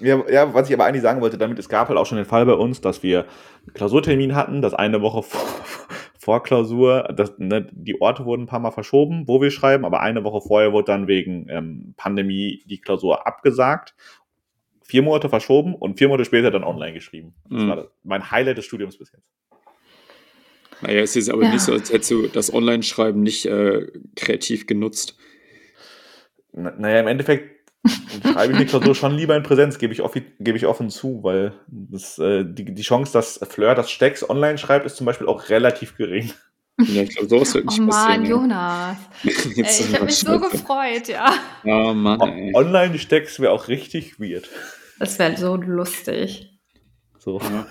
[0.00, 2.24] Ja, ja, was ich aber eigentlich sagen wollte, damit es gab halt auch schon den
[2.24, 3.26] Fall bei uns, dass wir
[3.64, 5.40] einen Klausurtermin hatten, das eine Woche vor,
[6.18, 10.00] vor Klausur, das, ne, die Orte wurden ein paar Mal verschoben, wo wir schreiben, aber
[10.00, 13.94] eine Woche vorher wurde dann wegen ähm, Pandemie die Klausur abgesagt.
[14.82, 17.34] Vier Monate verschoben und vier Monate später dann online geschrieben.
[17.48, 17.68] Das Mhm.
[17.68, 19.24] war das, mein Highlight des Studiums bis jetzt.
[20.82, 21.50] Naja, es ist aber Ja.
[21.50, 23.86] nicht so, als hättest du das Online-Schreiben nicht äh,
[24.16, 25.16] kreativ genutzt.
[26.52, 30.24] Na, naja, im Endeffekt schreibe ich eine Klausur schon lieber in Präsenz, gebe ich, offi-
[30.38, 34.58] gebe ich offen zu, weil das, äh, die, die Chance, dass Fleur das Stecks online
[34.58, 36.30] schreibt, ist zum Beispiel auch relativ gering.
[36.80, 38.24] Ja, ich glaube, sowas wird Oh nicht Mann, passieren.
[38.24, 38.30] ja.
[38.30, 38.96] Jonas.
[39.24, 41.32] Ey, Jetzt ich habe mich so gefreut, ja.
[41.64, 42.52] Ja, Mann, ey.
[42.54, 44.48] online Stecks wäre auch richtig weird.
[44.98, 46.58] Das wäre so lustig.
[47.18, 47.38] So.
[47.40, 47.66] Ja.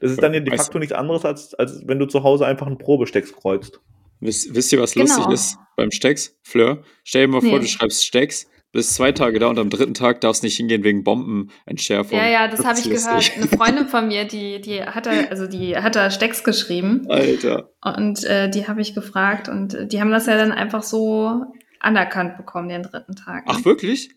[0.00, 2.46] Das ist dann ja de Weißt facto nichts anderes, als, als wenn du zu Hause
[2.46, 3.80] einfach einen Probestecks kreuzt.
[4.20, 5.06] Wisst, wisst ihr, was Genau.
[5.06, 6.36] lustig ist beim Stecks?
[6.42, 7.60] Fleur, stell dir mal vor, Nee.
[7.60, 11.04] du schreibst Stecks, bist zwei Tage da und am dritten Tag darfst nicht hingehen wegen
[11.04, 12.18] Bombenentschärfung.
[12.18, 13.32] Ja, ja, das habe ist ich gehört.
[13.36, 17.70] Eine Freundin von mir, die, die hat da, also die hat da Stecks geschrieben Alter.
[17.82, 21.44] und äh, die habe ich gefragt und äh, die haben das ja dann einfach so
[21.80, 23.44] anerkannt bekommen, den dritten Tag.
[23.46, 24.10] Ach, wirklich?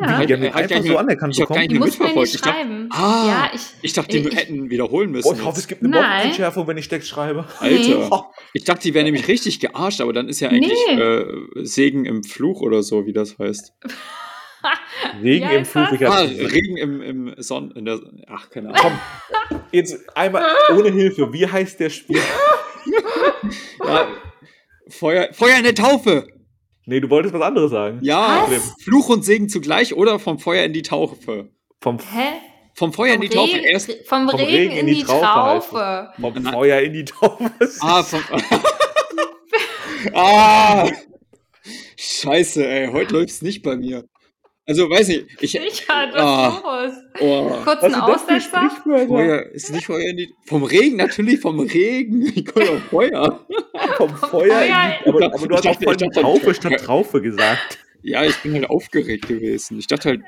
[0.00, 0.16] Ja.
[0.18, 1.78] Halt- Die haben den gar einfach so anerkannt ich gar bekommen.
[1.78, 2.16] mussten mir mitverfolgt.
[2.18, 2.88] nicht Ich dachte, schreiben.
[2.92, 5.28] ah, ja, ich, ich dachte, die ich- hätten wiederholen müssen.
[5.28, 5.92] Oh, ich hoffe, es gibt eine.
[5.96, 7.46] Bombenentschärfung, wenn ich Stecks schreibe.
[7.60, 8.08] Alter.
[8.10, 8.22] Oh,
[8.52, 11.00] Ich dachte, die wären nämlich richtig gearscht, aber dann ist ja eigentlich Nee.
[11.00, 11.26] äh,
[11.64, 13.72] Segen im Fluch oder so, wie das heißt.
[15.22, 15.88] Regen Ja, im Fluch.
[15.90, 16.00] das?
[16.00, 17.70] Ich Ah, Regen im, im Sonn...
[17.72, 18.98] In der, ach, keine Ahnung.
[19.50, 20.44] Komm, jetzt einmal
[20.74, 21.32] ohne Hilfe.
[21.32, 22.18] Wie heißt der Spiel?
[23.84, 24.08] Ja,
[24.88, 26.26] Feuer, Feuer in der Taufe!
[26.86, 27.98] Nee, du wolltest was anderes sagen.
[28.02, 28.74] Ja, Was?
[28.82, 31.50] Fluch und Segen zugleich oder vom Feuer in die Taufe?
[31.80, 32.28] Vom, hä?
[32.74, 33.92] Vom Feuer in die Vom Taufe Regen- erst.
[34.06, 36.10] Vom, Regen, in die heißt Traufe.
[36.16, 36.20] es.
[36.20, 36.52] Vom Nein.
[36.52, 37.50] Feuer in die Taufe.
[37.80, 38.20] Ah, vom.
[40.14, 40.88] ah!
[41.96, 44.04] Scheiße, ey, heute läuft's nicht bei mir.
[44.68, 45.50] Also, weiß nicht, ich.
[45.52, 46.86] Sicher, was Ah.
[46.88, 47.04] ist los?
[47.20, 48.70] Oh, Kurzen Aussetzer?
[49.06, 50.34] Feuer, ist nicht Feuer in die.
[50.46, 52.32] Vom Regen, natürlich vom Regen.
[52.34, 53.46] Ich komme auf Feuer.
[53.96, 54.64] Vom Feuer
[55.04, 57.78] die, aber, aber du Ich hast auch dachte- von ich dachte- Taufe statt Traufe gesagt.
[58.02, 59.78] Ja, ich bin halt aufgeregt gewesen.
[59.78, 60.20] Ich dachte halt,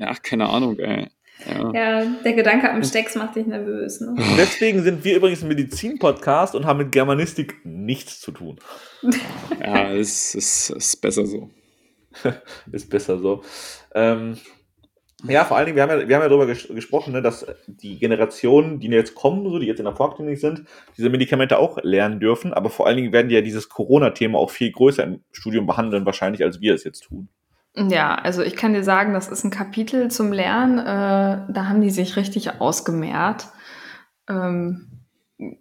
[0.00, 1.06] ach, keine Ahnung, ey.
[1.48, 1.72] Ja.
[1.72, 4.00] Ja, der Gedanke am Stecks macht dich nervös.
[4.02, 4.14] Ne?
[4.36, 8.58] Deswegen sind wir übrigens ein Medizin-Podcast und haben mit Germanistik nichts zu tun.
[9.58, 11.48] Ja, es ist, ist besser so.
[12.72, 13.42] Ist besser so.
[13.94, 14.36] Ähm,
[15.24, 17.46] ja, vor allen Dingen, wir haben ja, wir haben ja darüber ges gesprochen, ne, dass
[17.66, 20.64] die Generationen, die jetzt kommen, so, die jetzt in der Vorklinik sind,
[20.96, 22.54] diese Medikamente auch lernen dürfen.
[22.54, 26.06] Aber vor allen Dingen werden die ja dieses Corona-Thema auch viel größer im Studium behandeln,
[26.06, 27.28] wahrscheinlich, als wir es jetzt tun.
[27.76, 30.78] Ja, also ich kann dir sagen, das ist ein Kapitel zum Lernen.
[30.78, 33.48] Äh, da haben die sich richtig ausgemehrt.
[34.28, 34.89] Ähm,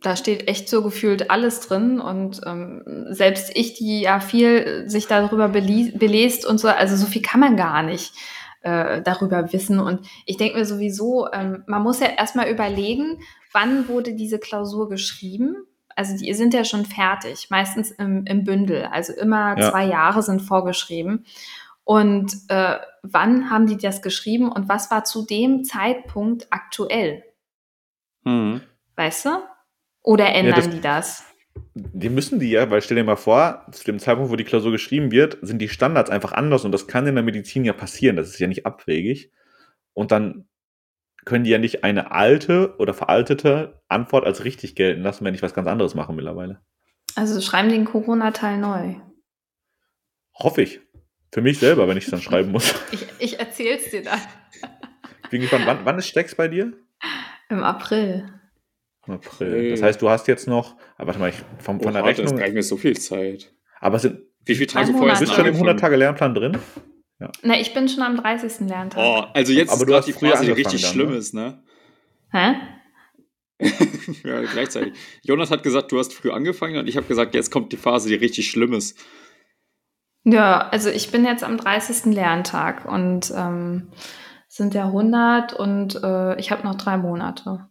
[0.02, 5.08] da steht echt so gefühlt alles drin und ähm, selbst ich, die ja viel sich
[5.08, 8.14] darüber belest und so, also so viel kann man gar nicht
[8.62, 9.80] äh, darüber wissen.
[9.80, 13.20] Und ich denke mir sowieso, ähm, man muss ja erstmal überlegen,
[13.54, 15.56] wann wurde diese Klausur geschrieben?
[15.96, 18.86] Also die sind ja schon fertig, meistens im, im Bündel.
[18.86, 19.70] Also immer Ja.
[19.72, 21.26] zwei Jahre sind vorgeschrieben.
[21.84, 27.24] Und äh, wann haben die das geschrieben und was war zu dem Zeitpunkt aktuell?
[28.24, 28.62] Mhm.
[28.96, 29.30] Weißt du?
[30.10, 31.24] Oder ändern das- die das?
[31.76, 34.72] Die müssen die ja, weil stell dir mal vor, zu dem Zeitpunkt, wo die Klausur
[34.72, 38.16] geschrieben wird, sind die Standards einfach anders und das kann in der Medizin ja passieren.
[38.16, 39.32] Das ist ja nicht abwegig.
[39.94, 40.48] Und dann
[41.26, 45.44] können die ja nicht eine alte oder veraltete Antwort als richtig gelten lassen, wenn ich
[45.44, 46.60] was ganz anderes mache mittlerweile.
[47.16, 48.96] Also schreiben den Corona-Teil neu.
[50.34, 50.82] Hoffe ich.
[51.32, 52.74] Für mich selber, wenn ich es dann schreiben muss.
[52.92, 54.20] Ich, ich erzähl's dir dann.
[55.24, 56.74] Ich bin gespannt, wann, wann ist Stecks bei dir?
[57.50, 58.34] Im April.
[59.12, 59.72] April.
[59.72, 62.20] Das heißt, du hast jetzt noch, ah, warte mal, ich, vom, von der Oha, das
[62.20, 62.40] ist Rechnung.
[62.40, 63.54] gar nicht mehr so viel Zeit.
[63.80, 66.58] Aber es sind, Wie viele Tage vorher bist du schon im 100-Tage-Lernplan drin?
[67.44, 68.68] Na, ich bin schon am 30.
[68.68, 69.02] Lerntag.
[69.04, 70.92] Oh, also jetzt Aber ist du gerade hast die früher Phase, die angefangen richtig dann,
[70.94, 71.18] schlimm ne?
[71.18, 71.64] ist, ne?
[72.32, 72.56] Hä?
[74.24, 74.94] ja, gleichzeitig.
[75.24, 78.08] Jonas hat gesagt, du hast früh angefangen und ich habe gesagt, jetzt kommt die Phase,
[78.08, 78.98] die richtig schlimm ist.
[80.24, 82.14] Ja, also ich bin jetzt am 30.
[82.14, 83.90] Lerntag und ähm,
[84.48, 87.69] es sind ja 100 und äh, ich habe noch drei Monate.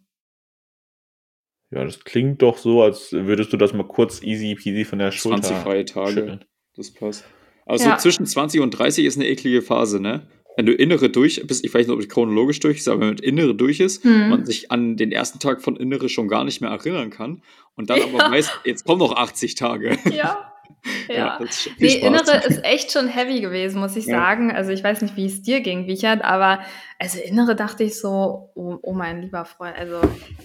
[1.71, 5.11] Ja, das klingt doch so, als würdest du das mal kurz easy peasy von der
[5.11, 6.11] Schulter 20 freie Tage.
[6.11, 6.45] schütteln.
[6.75, 7.25] Das passt.
[7.65, 7.97] Also Ja.
[7.97, 10.27] zwischen 20 und 30 ist eine eklige Phase, ne?
[10.57, 13.17] Wenn du innere durch bist, ich weiß nicht, ob es chronologisch durch ist, aber wenn
[13.17, 14.29] innere durch ist, Hm.
[14.29, 17.43] man sich an den ersten Tag von innere schon gar nicht mehr erinnern kann
[17.75, 18.05] und dann Ja.
[18.05, 19.97] aber weiß, jetzt kommen noch 80 Tage.
[20.11, 20.51] Ja.
[21.09, 21.39] Ja.
[21.79, 21.95] Nee, Spaß.
[22.03, 24.17] Innere ist echt schon heavy gewesen, muss ich Ja.
[24.19, 24.51] sagen.
[24.51, 26.59] Also ich weiß nicht, wie es dir ging, Wichert, aber
[26.99, 29.99] also Innere dachte ich so, oh, oh mein lieber Freund, also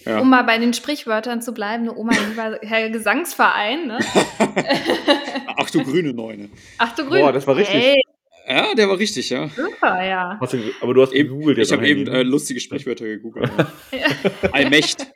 [0.07, 0.19] Ja.
[0.21, 3.99] um mal bei den Sprichwörtern zu bleiben, ne, oh mein lieber Herr Gesangsverein, ne?
[5.57, 6.49] Ach du grüne Neune.
[6.79, 7.21] Ach du Grün.
[7.21, 7.75] Boah, das war richtig.
[7.83, 8.03] Hey,
[8.49, 9.49] Ja, der war richtig, ja.
[9.49, 10.37] super, ja.
[10.41, 12.31] Hast du, aber du hast Eben, gegoogelt ich habe eben Handy, äh, ne?
[12.31, 13.51] lustige Sprichwörter gegoogelt.
[13.93, 14.07] Ja.
[14.53, 15.07] Allmächt.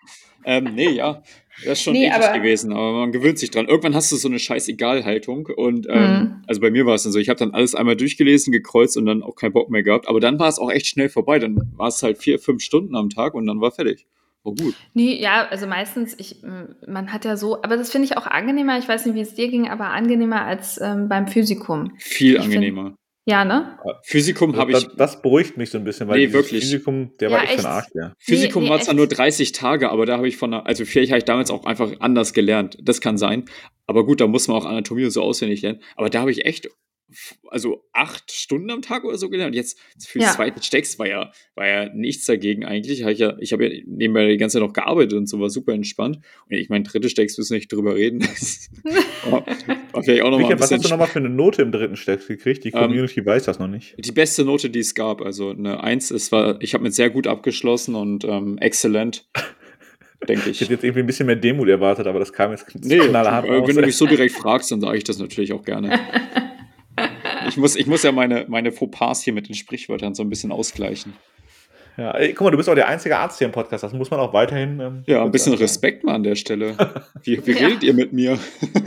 [0.44, 1.22] ähm, nee, ja.
[1.64, 3.66] Das ist schon Nee, eklig aber- gewesen, aber man gewöhnt sich dran.
[3.66, 6.42] Irgendwann hast du so eine scheiß Egal-Haltung und ähm, Mhm.
[6.46, 9.06] also bei mir war es dann so, ich habe dann alles einmal durchgelesen, gekreuzt und
[9.06, 10.08] dann auch keinen Bock mehr gehabt.
[10.08, 11.38] Aber dann war es auch echt schnell vorbei.
[11.38, 14.06] Dann war es halt vier, fünf Stunden am Tag und dann war fertig.
[14.44, 14.74] War gut.
[14.94, 16.36] Nee, ja, also meistens, ich,
[16.86, 19.34] man hat ja so, aber das finde ich auch angenehmer, ich weiß nicht, wie es
[19.34, 21.92] dir ging, aber angenehmer als ähm, beim Physikum.
[21.98, 22.94] Viel Ich find- angenehmer.
[23.28, 23.78] Ja, ne?
[24.04, 26.64] Physikum habe ich das, das beruhigt mich so ein bisschen, weil Nee, dieses wirklich.
[26.64, 28.14] Physikum, der Ja, war echt, für den Arsch, ja.
[28.18, 31.10] Physikum nee, war zwar nur 30 Tage, aber da habe ich von der, also vielleicht
[31.12, 32.78] habe ich damals auch einfach anders gelernt.
[32.80, 33.44] Das kann sein.
[33.86, 35.82] Aber gut, da muss man auch Anatomie und so auswendig lernen.
[35.96, 36.70] Aber da habe ich echt,
[37.48, 39.54] also acht Stunden am Tag oder so gelernt.
[39.54, 40.26] Jetzt für Ja.
[40.30, 43.02] den zweiten Stecks war ja, war ja nichts dagegen eigentlich.
[43.04, 45.48] Hab ich, ja, ich habe ja nebenbei die ganze Zeit noch gearbeitet und so war
[45.50, 46.18] super entspannt.
[46.48, 48.20] Und ich meine, dritte Stecks müssen wir nicht drüber reden.
[49.30, 49.44] War,
[49.92, 52.26] war vielleicht auch ein Michael, was hast du nochmal für eine Note im dritten Steck
[52.26, 52.64] gekriegt?
[52.64, 53.94] Die Ähm, Community weiß das noch nicht.
[53.98, 55.20] die beste Note, die es gab.
[55.20, 59.28] Also eine Eins, es war, ich habe mit sehr gut abgeschlossen und ähm, exzellent,
[60.28, 60.60] denke Ich ich.
[60.62, 63.50] hätte jetzt irgendwie ein bisschen mehr Demut erwartet, aber das kam jetzt Nee, knallhart äh,
[63.50, 63.68] raus.
[63.68, 65.98] wenn du mich so direkt fragst, dann sage ich das natürlich auch gerne.
[67.48, 70.52] Ich muss, ich muss ja meine, meine Fauxpas hier mit den Sprichwörtern so ein bisschen
[70.52, 71.14] ausgleichen.
[71.96, 73.82] Ja, ey, guck mal, du bist auch der einzige Arzt hier im Podcast.
[73.82, 74.78] Das muss man auch weiterhin.
[74.80, 75.62] Ähm, Ja, ein bisschen sagen.
[75.62, 76.76] Respekt mal an der Stelle.
[77.24, 77.66] Wie, wie Ja.
[77.66, 78.38] redet ihr mit mir?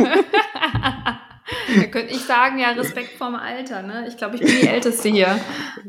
[1.76, 4.06] da könnte ich sagen, ja, Respekt vorm Alter, ne?
[4.08, 5.40] Ich glaube, ich bin die Älteste hier.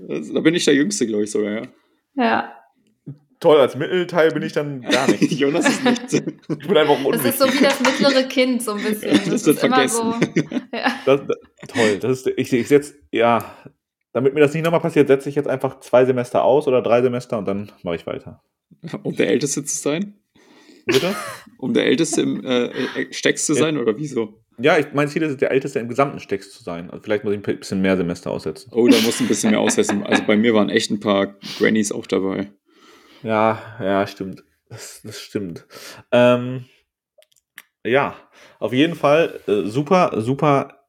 [0.09, 1.63] Das- Da bin ich der Jüngste, glaube ich sogar, ja.
[2.15, 2.53] Ja.
[3.41, 5.33] Toll, als Mittelteil bin ich dann gar nicht.
[5.33, 6.13] Jonas ist nicht.
[6.49, 7.61] Ich bin einfach Das ist so unwichtig.
[7.61, 9.21] wie das mittlere Kind, so ein bisschen.
[9.31, 10.13] Das wird immer vergessen.
[10.21, 10.77] so.
[10.77, 10.93] Ja.
[11.07, 11.37] Das, das,
[11.69, 13.57] toll, das ist, ich, ich setze, ja,
[14.13, 17.03] damit mir das nicht nochmal passiert, setze ich jetzt einfach zwei Semester aus oder drei
[17.03, 18.43] Semester und dann mache ich weiter.
[19.03, 20.15] Um der Älteste zu sein?
[20.87, 21.15] Bitte?
[21.59, 24.43] Um der Älteste im äh, äh, Stecks zu sein, oder wieso?
[24.59, 26.91] Ja, ich, mein Ziel ist es, der Älteste im gesamten Stecks zu sein.
[26.91, 28.71] Also vielleicht muss ich ein bisschen mehr Semester aussetzen.
[28.73, 30.03] Oh, da muss ein bisschen mehr aussetzen.
[30.03, 32.51] Also bei mir waren echt ein paar Grannies auch dabei.
[33.23, 34.43] Ja, ja, stimmt.
[34.69, 35.67] Das, das stimmt.
[36.11, 36.65] Ähm,
[37.85, 38.17] ja,
[38.59, 40.82] auf jeden Fall äh, super, super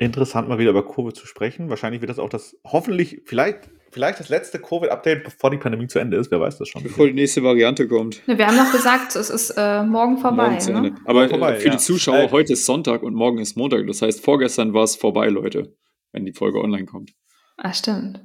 [0.00, 1.68] interessant, mal wieder über Covid zu sprechen.
[1.68, 5.98] Wahrscheinlich wird das auch das, hoffentlich, vielleicht, vielleicht das letzte Covid-Update, bevor die Pandemie zu
[5.98, 6.30] Ende ist.
[6.30, 6.82] Wer weiß das schon.
[6.82, 8.26] Bevor die nächste Variante kommt.
[8.26, 10.48] Ne, Wir haben noch gesagt, es ist äh, morgen vorbei.
[10.48, 10.90] Morgen zu Ende.
[10.90, 10.96] Ne?
[11.04, 11.72] Aber Vorbei, äh, für ja.
[11.72, 13.86] die Zuschauer, Äh, heute ist Sonntag und morgen ist Montag.
[13.86, 15.76] Das heißt, vorgestern war es vorbei, Leute,
[16.12, 17.12] wenn die Folge online kommt.
[17.56, 18.24] Ah, stimmt.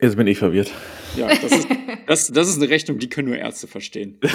[0.00, 0.70] Jetzt bin ich verwirrt.
[1.16, 1.68] Ja, das ist,
[2.06, 4.20] das, das ist eine Rechnung, die können nur Ärzte verstehen.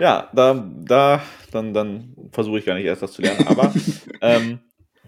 [0.00, 1.22] Ja, da, da
[1.52, 3.46] dann, dann versuche ich gar nicht erst das zu lernen.
[3.46, 3.72] Aber
[4.20, 4.58] ähm,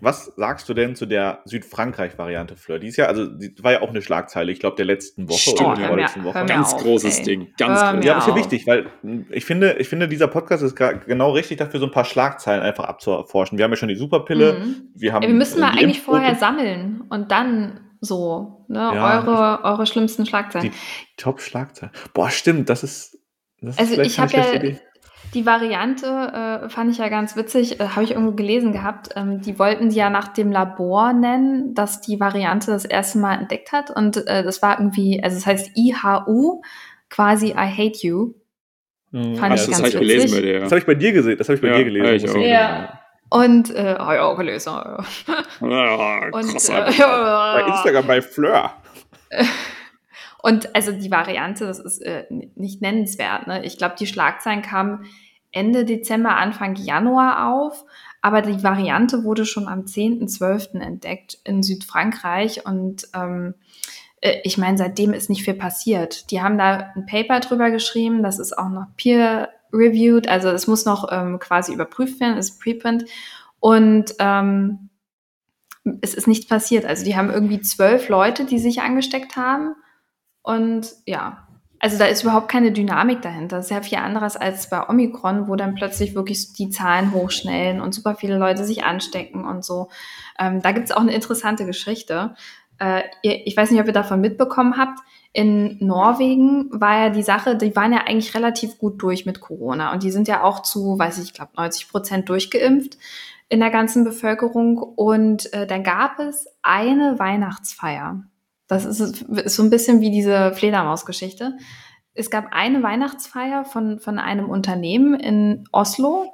[0.01, 2.79] was sagst du denn zu der Südfrankreich-Variante, Fleur?
[2.79, 5.39] Die ist ja, also die war ja auch eine Schlagzeile, ich glaube, der letzten Woche
[5.39, 5.77] Stimmt, oder ja.
[5.77, 6.45] der vorletzten Woche.
[6.45, 7.25] Ganz auf, großes ey.
[7.25, 8.05] Ding, ganz groß.
[8.05, 11.31] Ja, aber ist ja wichtig, weil mh, ich finde, ich finde, dieser Podcast ist genau
[11.33, 13.57] richtig dafür, so ein paar Schlagzeilen einfach abzuerforschen.
[13.59, 14.75] Wir haben ja schon die Superpille, Mhm.
[14.95, 15.23] wir haben.
[15.27, 16.19] Wir müssen äh, mal eigentlich Impfquote.
[16.19, 20.71] vorher sammeln und dann so, ne, Ja, eure, eure schlimmsten Schlagzeilen.
[20.71, 20.77] Die
[21.17, 21.93] Top-Schlagzeilen.
[22.13, 23.19] Boah, stimmt, das ist.
[23.61, 24.79] Das Also ich habe ja Idee.
[25.35, 26.07] die Variante,
[26.65, 29.11] äh, fand ich ja ganz witzig, äh, habe ich irgendwo gelesen gehabt.
[29.17, 33.35] Ähm, die wollten die ja nach dem Labor nennen, das die Variante das erste Mal
[33.41, 33.91] entdeckt hat.
[33.91, 36.61] Und äh, das war irgendwie, also es heißt IHU,
[37.11, 38.35] quasi I hate you.
[39.13, 40.35] Mhm, fand Hast ich das ganz gelesen witzig.
[40.37, 40.61] bei dir?
[40.61, 41.39] Das habe ich bei dir gesehen.
[41.39, 42.29] Das habe ich bei Ja, dir gelesen.
[42.35, 42.49] ja, ich.
[42.51, 43.01] Ja.
[43.29, 44.73] Und, äh, ich auch gelesen.
[44.73, 45.05] ja.
[45.61, 46.73] Ja, Und, krass, äh.
[46.99, 48.73] Bei Instagram bei Fleur.
[50.47, 52.25] Und also die Variante, das ist äh,
[52.55, 53.49] nicht nennenswert.
[53.49, 53.65] Ne?
[53.65, 55.07] Ich glaube, die Schlagzeilen kamen
[55.51, 57.85] Ende Dezember, Anfang Januar auf.
[58.23, 60.79] Aber die Variante wurde schon am 10.12.
[60.79, 62.65] entdeckt in Südfrankreich.
[62.65, 63.55] Und ähm,
[64.21, 66.31] äh, ich meine, seitdem ist nicht viel passiert.
[66.31, 68.23] Die haben da ein Paper drüber geschrieben.
[68.23, 70.29] Das ist auch noch peer-reviewed.
[70.29, 72.39] Also es muss noch ähm, quasi überprüft werden.
[72.39, 73.05] Ist Preprint.
[73.59, 74.91] Und ähm,
[76.03, 76.85] es ist nichts passiert.
[76.85, 79.75] Also die haben irgendwie zwölf Leute, die sich angesteckt haben.
[80.47, 81.49] Und ja,
[81.81, 83.57] also da ist überhaupt keine Dynamik dahinter.
[83.57, 87.81] Das ist ja viel anderes als bei Omikron, wo dann plötzlich wirklich die Zahlen hochschnellen
[87.81, 89.89] und super viele Leute sich anstecken und so.
[90.39, 92.37] Ähm, da gibt es auch eine interessante Geschichte.
[92.79, 95.01] Äh, ihr, ich weiß nicht, ob ihr davon mitbekommen habt.
[95.33, 99.93] In Norwegen war ja die Sache, die waren ja eigentlich relativ gut durch mit Corona
[99.93, 102.99] und die sind ja auch zu, weiß ich, ich glaube 90 Prozent durchgeimpft
[103.49, 104.79] in der ganzen Bevölkerung.
[104.79, 108.23] Und äh, dann gab es eine Weihnachtsfeier.
[108.69, 111.57] Das ist, ist so ein bisschen wie diese Fledermaus-Geschichte.
[112.15, 116.33] Es gab eine Weihnachtsfeier von, von einem Unternehmen in Oslo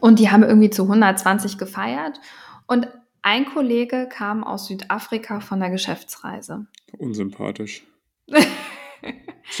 [0.00, 2.20] und die haben irgendwie zu 120 gefeiert.
[2.66, 2.88] Und
[3.22, 6.66] ein Kollege kam aus Südafrika von der Geschäftsreise.
[6.98, 7.84] Unsympathisch.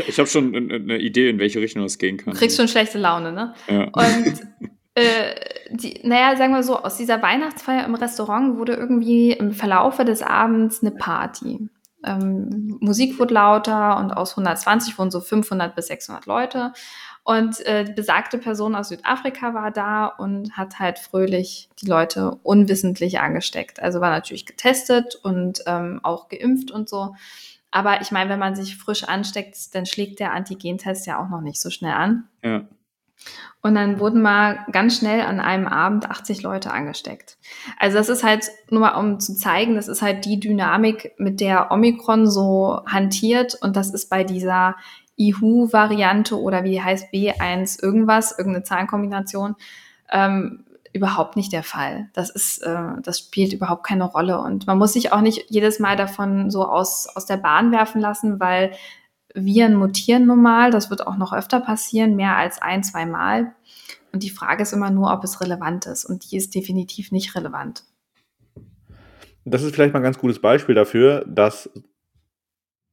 [0.06, 2.32] Ich, habe schon eine- eine Idee, in welche Richtung das gehen kann.
[2.34, 3.54] Du kriegst schon schlechte Laune, ne?
[3.68, 3.84] Ja.
[3.84, 4.46] Und
[4.98, 5.34] äh,
[5.70, 10.22] die, naja, sagen wir so, aus dieser Weihnachtsfeier im Restaurant wurde irgendwie im Verlaufe des
[10.22, 11.68] Abends eine Party.
[12.04, 16.72] Ähm, Musik wurde lauter und aus 120 wurden so 500 bis 600 Leute.
[17.24, 22.38] Und äh, die besagte Person aus Südafrika war da und hat halt fröhlich die Leute
[22.42, 23.82] unwissentlich angesteckt.
[23.82, 27.14] Also war natürlich getestet und ähm, auch geimpft und so.
[27.70, 31.42] Aber ich meine, wenn man sich frisch ansteckt, dann schlägt der Antigentest ja auch noch
[31.42, 32.28] nicht so schnell an.
[32.42, 32.62] Ja.
[33.60, 37.38] Und dann wurden mal ganz schnell an einem Abend 80 Leute angesteckt.
[37.78, 41.40] Also das ist halt, nur mal um zu zeigen, das ist halt die Dynamik, mit
[41.40, 43.56] der Omikron so hantiert.
[43.60, 44.76] Und das ist bei dieser
[45.18, 49.56] IHU-Variante oder wie heißt B1 irgendwas, irgendeine Zahlenkombination,
[50.10, 52.08] ähm, überhaupt nicht der Fall.
[52.14, 54.40] Das ist, äh, das spielt überhaupt keine Rolle.
[54.40, 58.00] Und man muss sich auch nicht jedes Mal davon so aus, aus der Bahn werfen
[58.00, 58.72] lassen, weil
[59.34, 60.70] Viren mutieren normal.
[60.70, 63.54] Das wird auch noch öfter passieren, mehr als ein, zwei Mal.
[64.12, 66.04] Und die Frage ist immer nur, ob es relevant ist.
[66.04, 67.84] Und die ist definitiv nicht relevant.
[69.44, 71.70] Das ist vielleicht mal ein ganz gutes Beispiel dafür, dass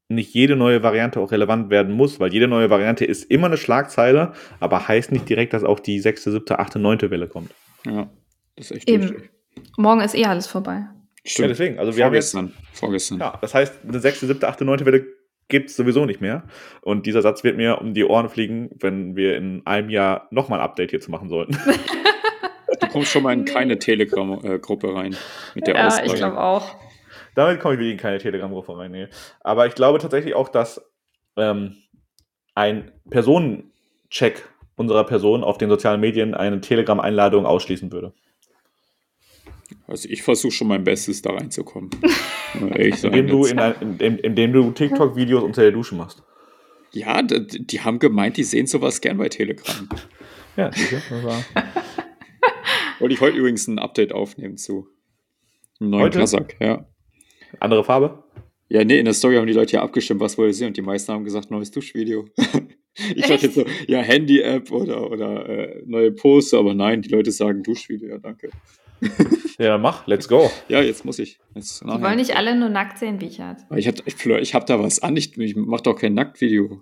[0.07, 3.57] nicht jede neue Variante auch relevant werden muss, weil jede neue Variante ist immer eine
[3.57, 7.51] Schlagzeile, aber heißt nicht direkt, dass auch die sechste, siebte, achte, neunte Welle kommt.
[7.85, 8.09] Ja,
[8.55, 9.03] das ist echt Eben.
[9.03, 9.31] lustig.
[9.77, 10.85] Morgen ist eh alles vorbei.
[11.25, 11.79] Ja, deswegen.
[11.79, 12.63] Also wir haben jetzt, vorgestern.
[12.73, 13.19] Vorgestern.
[13.19, 15.07] ja, das heißt, eine sechste, siebte, achte, neunte Welle
[15.47, 16.43] gibt es sowieso nicht mehr.
[16.81, 20.59] Und dieser Satz wird mir um die Ohren fliegen, wenn wir in einem Jahr nochmal
[20.59, 21.57] ein Update hierzu machen sollten.
[22.81, 25.15] Du kommst schon mal in keine Telegram-Gruppe rein
[25.53, 26.07] mit der ja, Aussage.
[26.07, 26.75] ich glaube auch.
[27.33, 28.91] Damit komme ich wieder in keine Telegram-Gruppe rein.
[28.91, 29.07] Nee.
[29.41, 30.81] Aber ich glaube tatsächlich auch, dass
[31.37, 31.77] ähm,
[32.53, 38.13] ein Personencheck unserer Person auf den sozialen Medien eine Telegram-Einladung ausschließen würde.
[39.87, 41.89] Also ich versuche schon mein Bestes, da reinzukommen.
[43.03, 46.23] Indem du, in ein, indem, indem du TikTok-Videos unter der Dusche machst.
[46.91, 49.89] ja, d- die haben gemeint, die sehen sowas gern bei Telegram.
[50.55, 51.01] Ja, sicher.
[51.09, 51.43] Das war
[52.99, 54.87] Wollte ich heute übrigens ein Update aufnehmen zu
[55.81, 56.19] einem neuen Heute?
[56.19, 56.87] Kasak, ja.
[57.59, 58.23] andere Farbe.
[58.69, 60.77] Ja, nee, in der Story haben die Leute ja abgestimmt, was wollt ihr sehen und
[60.77, 62.25] die meisten haben gesagt, neues Duschvideo.
[63.15, 67.31] ich dachte jetzt so, ja, Handy-App oder, oder äh, neue Poster, aber nein, die Leute
[67.31, 68.49] sagen Duschvideo, ja, danke.
[69.57, 70.51] Ja, mach, let's go.
[70.67, 71.39] Ja, jetzt muss ich.
[71.53, 73.17] Jetzt Die wollen nicht alle nur nackt sehen.
[73.69, 76.81] Aber Ich hab, ich, hab da was an, ich, ich mach doch kein Nacktvideo.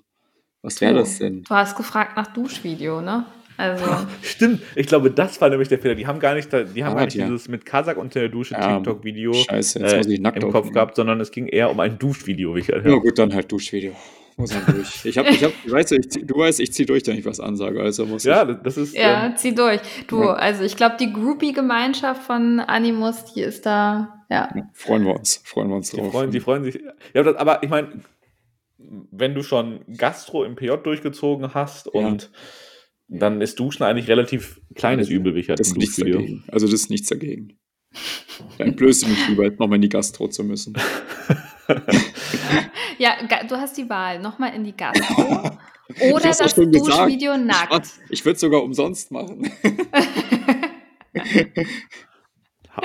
[0.64, 1.44] Was wäre das denn?
[1.44, 3.26] Du hast gefragt nach Duschvideo, ne?
[3.58, 3.86] Also,
[4.24, 5.94] Stimmt, ich glaube, das war nämlich der Fehler.
[5.94, 7.26] Die haben gar nicht, die haben Ah, gar nicht ja.
[7.26, 9.58] dieses mit Kasak unter der Dusche Ja, TikTok-Video äh,
[10.16, 10.74] im Kopf aufnehmen.
[10.74, 12.56] gehabt, sondern es ging eher um ein Duschvideo.
[12.56, 13.94] Wie ich, Ja gut, dann halt Duschvideo.
[14.38, 14.88] Muss dann durch.
[15.06, 17.40] Ich hab, ich hab, weißt du, ich, du weißt, ich zieh durch, wenn ich was
[17.40, 18.58] ansage, also muss ja, ich.
[18.64, 18.96] das ist.
[18.96, 19.82] ja, Ähm, zieh durch.
[20.08, 20.34] Du, Ja.
[20.34, 24.50] also ich glaube, die Groupie-Gemeinschaft von Animus, die ist da, ja.
[24.74, 26.12] Freuen wir uns, freuen wir uns die, drauf.
[26.12, 26.80] freuen, die freuen sich.
[27.14, 28.02] Ja, das, aber ich meine,
[28.78, 32.32] wenn du schon Gastro im PJ durchgezogen hast und
[33.08, 36.44] dann ist Duschen eigentlich relativ kleines Das- Übel, wie ich das ist im nichts dagegen.
[36.52, 37.58] Also das ist nichts dagegen.
[38.58, 40.74] Dann blöße mich lieber, nochmal in die Gastro zu müssen.
[43.00, 43.16] Ja,
[43.48, 44.20] du hast die Wahl.
[44.20, 45.58] Nochmal in die Gastro
[46.12, 46.56] oder das.
[46.56, 47.90] Duschvideo nackt.
[48.10, 49.52] Ich würde es sogar umsonst machen.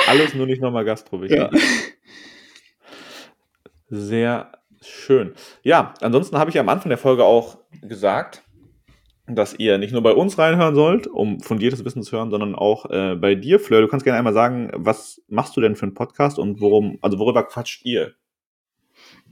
[0.07, 1.51] Alles nur nicht nochmal Gastro, wie Ja.
[3.89, 4.53] Sehr
[4.83, 5.35] schön.
[5.63, 8.43] Ja, ansonsten habe ich am Anfang der Folge auch gesagt,
[9.27, 12.91] dass ihr nicht nur bei uns reinhören sollt, um fundiertes Wissen zu hören, sondern auch
[12.91, 13.81] äh, bei dir, Fleur.
[13.81, 17.19] Du kannst gerne einmal sagen, was machst du denn für einen Podcast und worum, also
[17.19, 18.15] worüber quatscht ihr?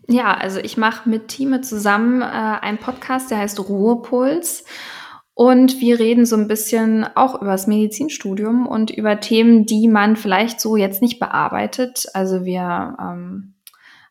[0.08, 4.64] Ja, also ich mache mit Time zusammen äh, einen Podcast, der heißt Ruhepuls.
[5.34, 10.16] Und wir reden so ein bisschen auch über das Medizinstudium und über Themen, die man
[10.16, 12.06] vielleicht so jetzt nicht bearbeitet.
[12.14, 13.54] Also wir ähm,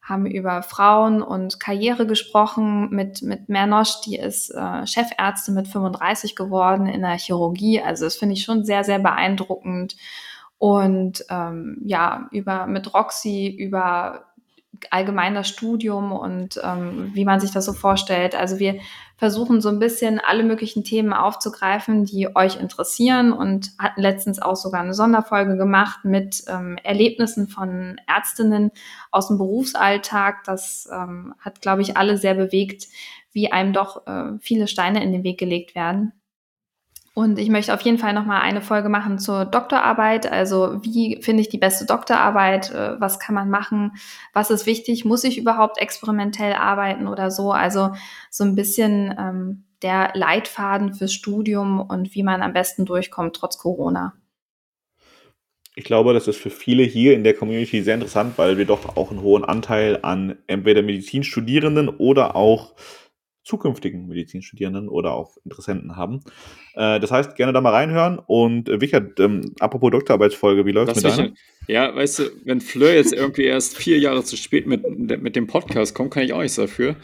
[0.04, 6.36] haben über Frauen und Karriere gesprochen mit, mit Mernosch, die ist äh, Chefärztin mit 35
[6.36, 7.82] geworden in der Chirurgie.
[7.82, 9.96] Also das finde ich schon sehr, sehr beeindruckend.
[10.60, 14.26] Und ähm, ja, über mit Roxy, über
[14.92, 18.36] allgemein das Studium und ähm, wie man sich das so vorstellt.
[18.36, 18.80] Also wir
[19.18, 24.56] versuchen so ein bisschen alle möglichen Themen aufzugreifen, die euch interessieren und hatten letztens auch
[24.56, 28.72] sogar eine Sonderfolge gemacht mit ähm, Erlebnissen von Ärztinnen
[29.12, 30.44] aus dem Berufsalltag.
[30.44, 32.88] Das ähm, hat, glaube ich, alle sehr bewegt,
[33.32, 36.14] wie einem doch äh, viele Steine in den Weg gelegt werden.
[37.16, 40.30] Und ich möchte auf jeden Fall noch mal eine Folge machen zur Doktorarbeit.
[40.30, 42.72] Also wie finde ich die beste Doktorarbeit?
[42.72, 43.94] Äh, Was kann man machen?
[44.34, 45.06] Was ist wichtig?
[45.06, 47.54] Muss ich überhaupt experimentell arbeiten oder so?
[47.54, 47.92] Also
[48.30, 53.58] so ein bisschen ähm, der Leitfaden fürs Studium und wie man am besten durchkommt trotz
[53.58, 54.14] Corona.
[55.74, 58.98] Ich glaube, das ist für viele hier in der Community sehr interessant, weil wir doch
[58.98, 62.74] auch einen hohen Anteil an entweder Medizinstudierenden oder auch
[63.46, 66.22] zukünftigen Medizinstudierenden oder auch Interessenten haben.
[66.74, 68.20] Äh, das heißt, gerne da mal reinhören.
[68.20, 71.38] Und äh, Wichert, ähm, apropos Doktorarbeitsfolge, wie läuft es Das mit deiner?
[71.68, 74.84] ja, weißt du, wenn Fleur jetzt irgendwie erst vier Jahre zu spät mit,
[75.22, 76.96] mit dem Podcast kommt, kann ich auch nichts dafür.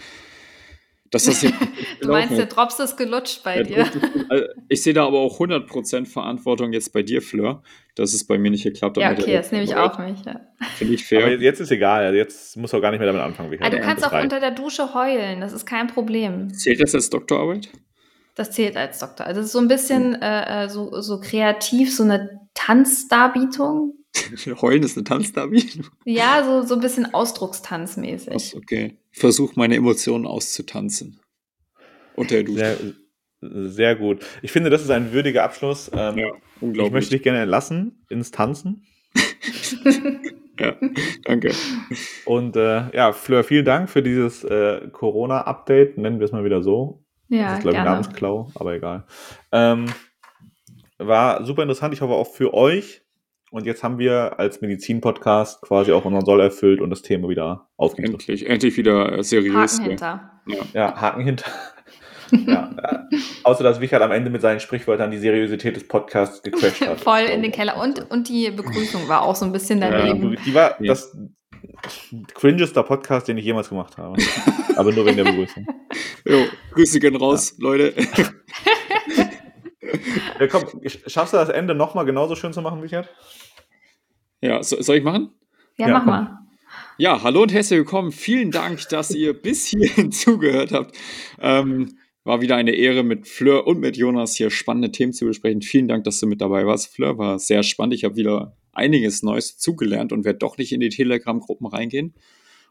[1.12, 1.42] Dass das
[2.02, 3.86] du meinst, der Drops ist gelutscht bei Ja, dir.
[4.30, 7.62] Also, Ich sehe da aber auch 100% Verantwortung jetzt bei dir, Fleur,
[7.96, 9.02] dass es bei mir nicht geklappt hat.
[9.04, 10.26] Ja, der okay, das nehme ich auch nicht.
[10.26, 10.40] Ja.
[10.78, 11.38] Finde ich Aber fair.
[11.42, 12.06] jetzt ist egal.
[12.06, 13.52] also Jetzt muss er gar nicht mehr damit anfangen.
[13.62, 14.24] Also du kannst Das auch reicht.
[14.24, 16.54] unter der Dusche heulen, das ist kein Problem.
[16.54, 17.68] Zählt das als Doktorarbeit?
[18.36, 19.26] Das zählt als Doktor.
[19.26, 23.96] Also es ist so ein bisschen äh, äh, so, so kreativ, so eine Tanzdarbietung.
[24.62, 25.86] Heulen ist eine Tanzdarbietung.
[26.06, 28.54] Ja, so, so ein bisschen ausdruckstanzmäßig.
[28.54, 28.98] Ach, okay.
[29.12, 31.20] Versuch meine Emotionen auszutanzen.
[32.16, 32.96] Unter der Dusche.
[33.42, 34.26] Sehr, sehr gut.
[34.42, 35.90] Ich finde, das ist ein würdiger Abschluss.
[35.94, 36.94] Ähm, Ja, ich unglaublich.
[36.94, 38.86] möchte dich gerne entlassen ins Tanzen.
[40.60, 40.76] ja,
[41.26, 41.52] danke.
[42.26, 45.98] Und äh, ja, Fleur, vielen Dank für dieses äh, Corona-Update.
[45.98, 47.04] Nennen wir es mal wieder so.
[47.30, 47.84] das Ja, ist, glaube ich.
[47.84, 49.06] Namensklau, aber egal.
[49.52, 49.86] Ähm,
[50.98, 51.94] war super interessant.
[51.94, 53.01] Ich hoffe auch für euch.
[53.52, 57.68] Und jetzt haben wir als Medizin-Podcast quasi auch unseren Soll erfüllt und das Thema wieder
[57.76, 58.14] aufgegriffen.
[58.16, 59.78] Endlich, endlich wieder äh, seriös.
[59.78, 60.32] Haken hinter.
[60.74, 61.52] Ja, Haken hinter.
[62.32, 62.72] ja,
[63.12, 67.00] äh, außer dass Wichert am Ende mit seinen Sprichwörtern die Seriosität des Podcasts gecrashed hat.
[67.02, 67.76] Voll in den Keller.
[67.78, 70.38] Und, und die Begrüßung war auch so ein bisschen daneben.
[70.46, 70.88] Die war Ja.
[70.88, 71.14] das
[72.34, 74.16] cringester Podcast, den ich jemals gemacht habe.
[74.78, 75.68] Aber nur wegen der Begrüßung.
[76.26, 77.94] Jo, Grüße gehen raus, Leute.
[80.40, 80.64] Ja, komm,
[81.08, 83.10] schaffst du das Ende nochmal genauso schön zu machen, Wichert?
[84.42, 85.30] Ja, so, soll ich machen?
[85.78, 86.10] Ja, Ja, mach komm.
[86.14, 86.38] mal.
[86.98, 88.12] Ja, hallo und herzlich willkommen.
[88.12, 90.96] Vielen Dank, dass ihr bis hierhin zugehört habt.
[91.40, 95.62] Ähm, war wieder eine Ehre, mit Fleur und mit Jonas hier spannende Themen zu besprechen.
[95.62, 96.94] Vielen Dank, dass du mit dabei warst.
[96.94, 97.96] Fleur war sehr spannend.
[97.96, 102.14] Ich habe wieder einiges Neues zugelernt und werde doch nicht in die Telegram-Gruppen reingehen.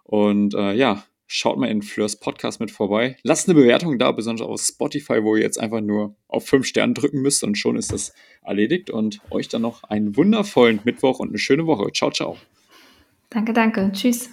[0.04, 3.16] Und äh, ja, schaut mal in Fleurs Podcast mit vorbei.
[3.22, 6.92] Lasst eine Bewertung da, besonders auf Spotify, wo ihr jetzt einfach nur auf 5 Sterne
[6.92, 8.12] drücken müsst und schon ist das
[8.42, 8.90] erledigt.
[8.90, 11.92] Und euch dann noch einen wundervollen Mittwoch und eine schöne Woche.
[11.92, 12.36] Ciao, ciao.
[13.30, 13.92] Danke, danke.
[13.92, 14.28] Tschüss.